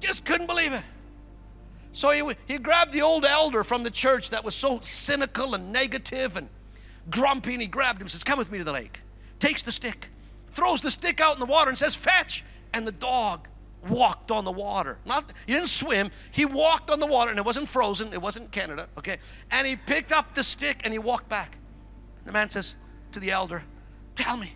Just 0.01 0.25
couldn't 0.25 0.47
believe 0.47 0.73
it. 0.73 0.83
So 1.93 2.11
he, 2.11 2.35
he 2.47 2.59
grabbed 2.59 2.93
the 2.93 3.03
old 3.03 3.25
elder 3.25 3.63
from 3.63 3.83
the 3.85 3.91
church 3.91 4.31
that 4.31 4.45
was 4.45 4.55
so 4.55 4.81
cynical 4.83 5.55
and 5.55 5.73
negative 5.73 6.37
and 6.37 6.49
grumpy, 7.09 7.53
and 7.53 7.63
he 7.63 7.69
grabbed 7.69 8.03
him, 8.03 8.09
says, 8.09 8.25
Come 8.25 8.39
with 8.39 8.51
me 8.51 8.59
to 8.59 8.65
the 8.65 8.73
lake. 8.73 9.01
Takes 9.39 9.63
the 9.63 9.73
stick, 9.73 10.09
throws 10.49 10.81
the 10.81 10.91
stick 10.91 11.21
out 11.21 11.35
in 11.35 11.41
the 11.41 11.47
water, 11.47 11.69
and 11.69 11.79
says, 11.79 11.95
Fetch! 11.95 12.45
And 12.73 12.87
the 12.87 12.93
dog 12.93 13.49
walked 13.89 14.31
on 14.31 14.45
the 14.45 14.53
water. 14.53 14.99
Not 15.05 15.33
he 15.47 15.55
didn't 15.55 15.69
swim, 15.69 16.11
he 16.31 16.45
walked 16.45 16.91
on 16.91 17.01
the 17.01 17.07
water, 17.07 17.31
and 17.31 17.39
it 17.39 17.45
wasn't 17.45 17.69
frozen, 17.69 18.13
it 18.13 18.21
wasn't 18.21 18.51
Canada, 18.51 18.89
okay? 18.99 19.19
And 19.51 19.67
he 19.67 19.77
picked 19.77 20.13
up 20.13 20.35
the 20.35 20.45
stick 20.45 20.81
and 20.85 20.93
he 20.93 20.99
walked 20.99 21.29
back. 21.29 21.59
The 22.25 22.33
man 22.33 22.49
says 22.51 22.77
to 23.13 23.21
the 23.21 23.31
elder, 23.31 23.65
Tell 24.17 24.37
me, 24.37 24.55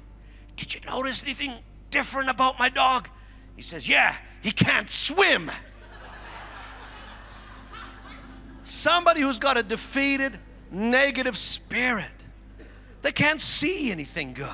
did 0.56 0.74
you 0.74 0.80
notice 0.86 1.22
anything 1.22 1.52
different 1.90 2.30
about 2.30 2.58
my 2.58 2.68
dog? 2.68 3.08
He 3.56 3.62
says, 3.62 3.88
Yeah, 3.88 4.16
he 4.42 4.50
can't 4.50 4.88
swim. 4.88 5.50
Somebody 8.62 9.22
who's 9.22 9.38
got 9.38 9.56
a 9.56 9.62
defeated, 9.62 10.38
negative 10.70 11.36
spirit. 11.36 12.26
They 13.00 13.12
can't 13.12 13.40
see 13.40 13.90
anything 13.90 14.34
good. 14.34 14.48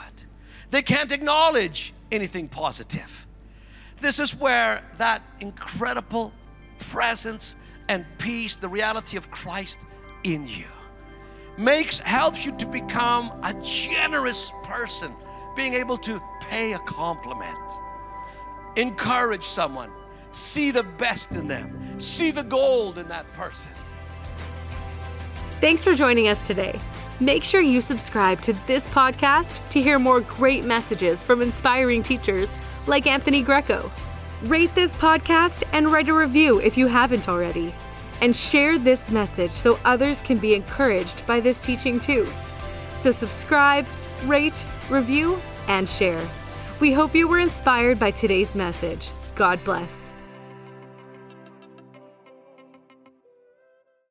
They 0.71 0.83
can't 0.83 1.11
acknowledge 1.11 1.93
anything 2.13 2.49
positive. 2.49 3.24
This 4.01 4.19
is 4.19 4.35
where 4.37 4.83
that 4.99 5.23
incredible 5.41 6.33
presence 6.79 7.57
and 7.89 8.05
peace, 8.19 8.57
the 8.57 8.69
reality 8.69 9.17
of 9.17 9.31
Christ 9.31 9.81
in 10.25 10.47
you, 10.47 10.67
makes 11.57 11.99
helps 11.99 12.45
you 12.45 12.57
to 12.57 12.67
become 12.67 13.31
a 13.43 13.55
generous 13.63 14.53
person, 14.63 15.13
being 15.55 15.75
able 15.75 15.97
to 15.99 16.21
pay 16.41 16.73
a 16.73 16.79
compliment, 16.81 17.73
encourage 18.77 19.45
someone, 19.45 19.91
see 20.33 20.71
the 20.71 20.83
best 20.83 21.37
in 21.37 21.47
them, 21.47 22.01
see 22.01 22.31
the 22.31 22.43
gold 22.43 22.99
in 22.99 23.09
that 23.09 23.31
person. 23.35 23.73
Thanks 25.61 25.85
for 25.85 25.95
joining 25.95 26.29
us 26.29 26.47
today. 26.47 26.79
Make 27.21 27.45
sure 27.45 27.61
you 27.61 27.81
subscribe 27.81 28.41
to 28.43 28.53
this 28.67 28.89
podcast 28.89 29.67
to 29.71 29.81
hear 29.81 29.99
more 29.99 30.21
great 30.21 30.65
messages 30.65 31.23
from 31.23 31.41
inspiring 31.41 32.03
teachers 32.03 32.59
like 32.87 33.07
Anthony 33.07 33.43
Greco. 33.43 33.91
Rate 34.45 34.75
this 34.75 34.93
podcast 34.93 35.63
and 35.73 35.91
write 35.91 36.09
a 36.09 36.15
review 36.15 36.61
if 36.61 36.77
you 36.77 36.87
haven't 36.87 37.29
already. 37.29 37.75
And 38.21 38.35
share 38.35 38.79
this 38.79 39.11
message 39.11 39.53
so 39.53 39.79
others 39.85 40.21
can 40.21 40.39
be 40.39 40.55
encouraged 40.55 41.27
by 41.27 41.41
this 41.41 41.61
teaching 41.61 42.01
too. 42.01 42.27
So, 42.97 43.13
subscribe, 43.13 43.87
rate, 44.25 44.65
review, 44.89 45.39
and 45.69 45.89
share. 45.89 46.27
We 46.81 46.93
hope 46.93 47.15
you 47.15 47.29
were 47.29 47.41
inspired 47.41 47.99
by 47.99 48.13
today's 48.13 48.55
message. 48.55 49.11
God 49.35 49.63
bless. 49.65 50.14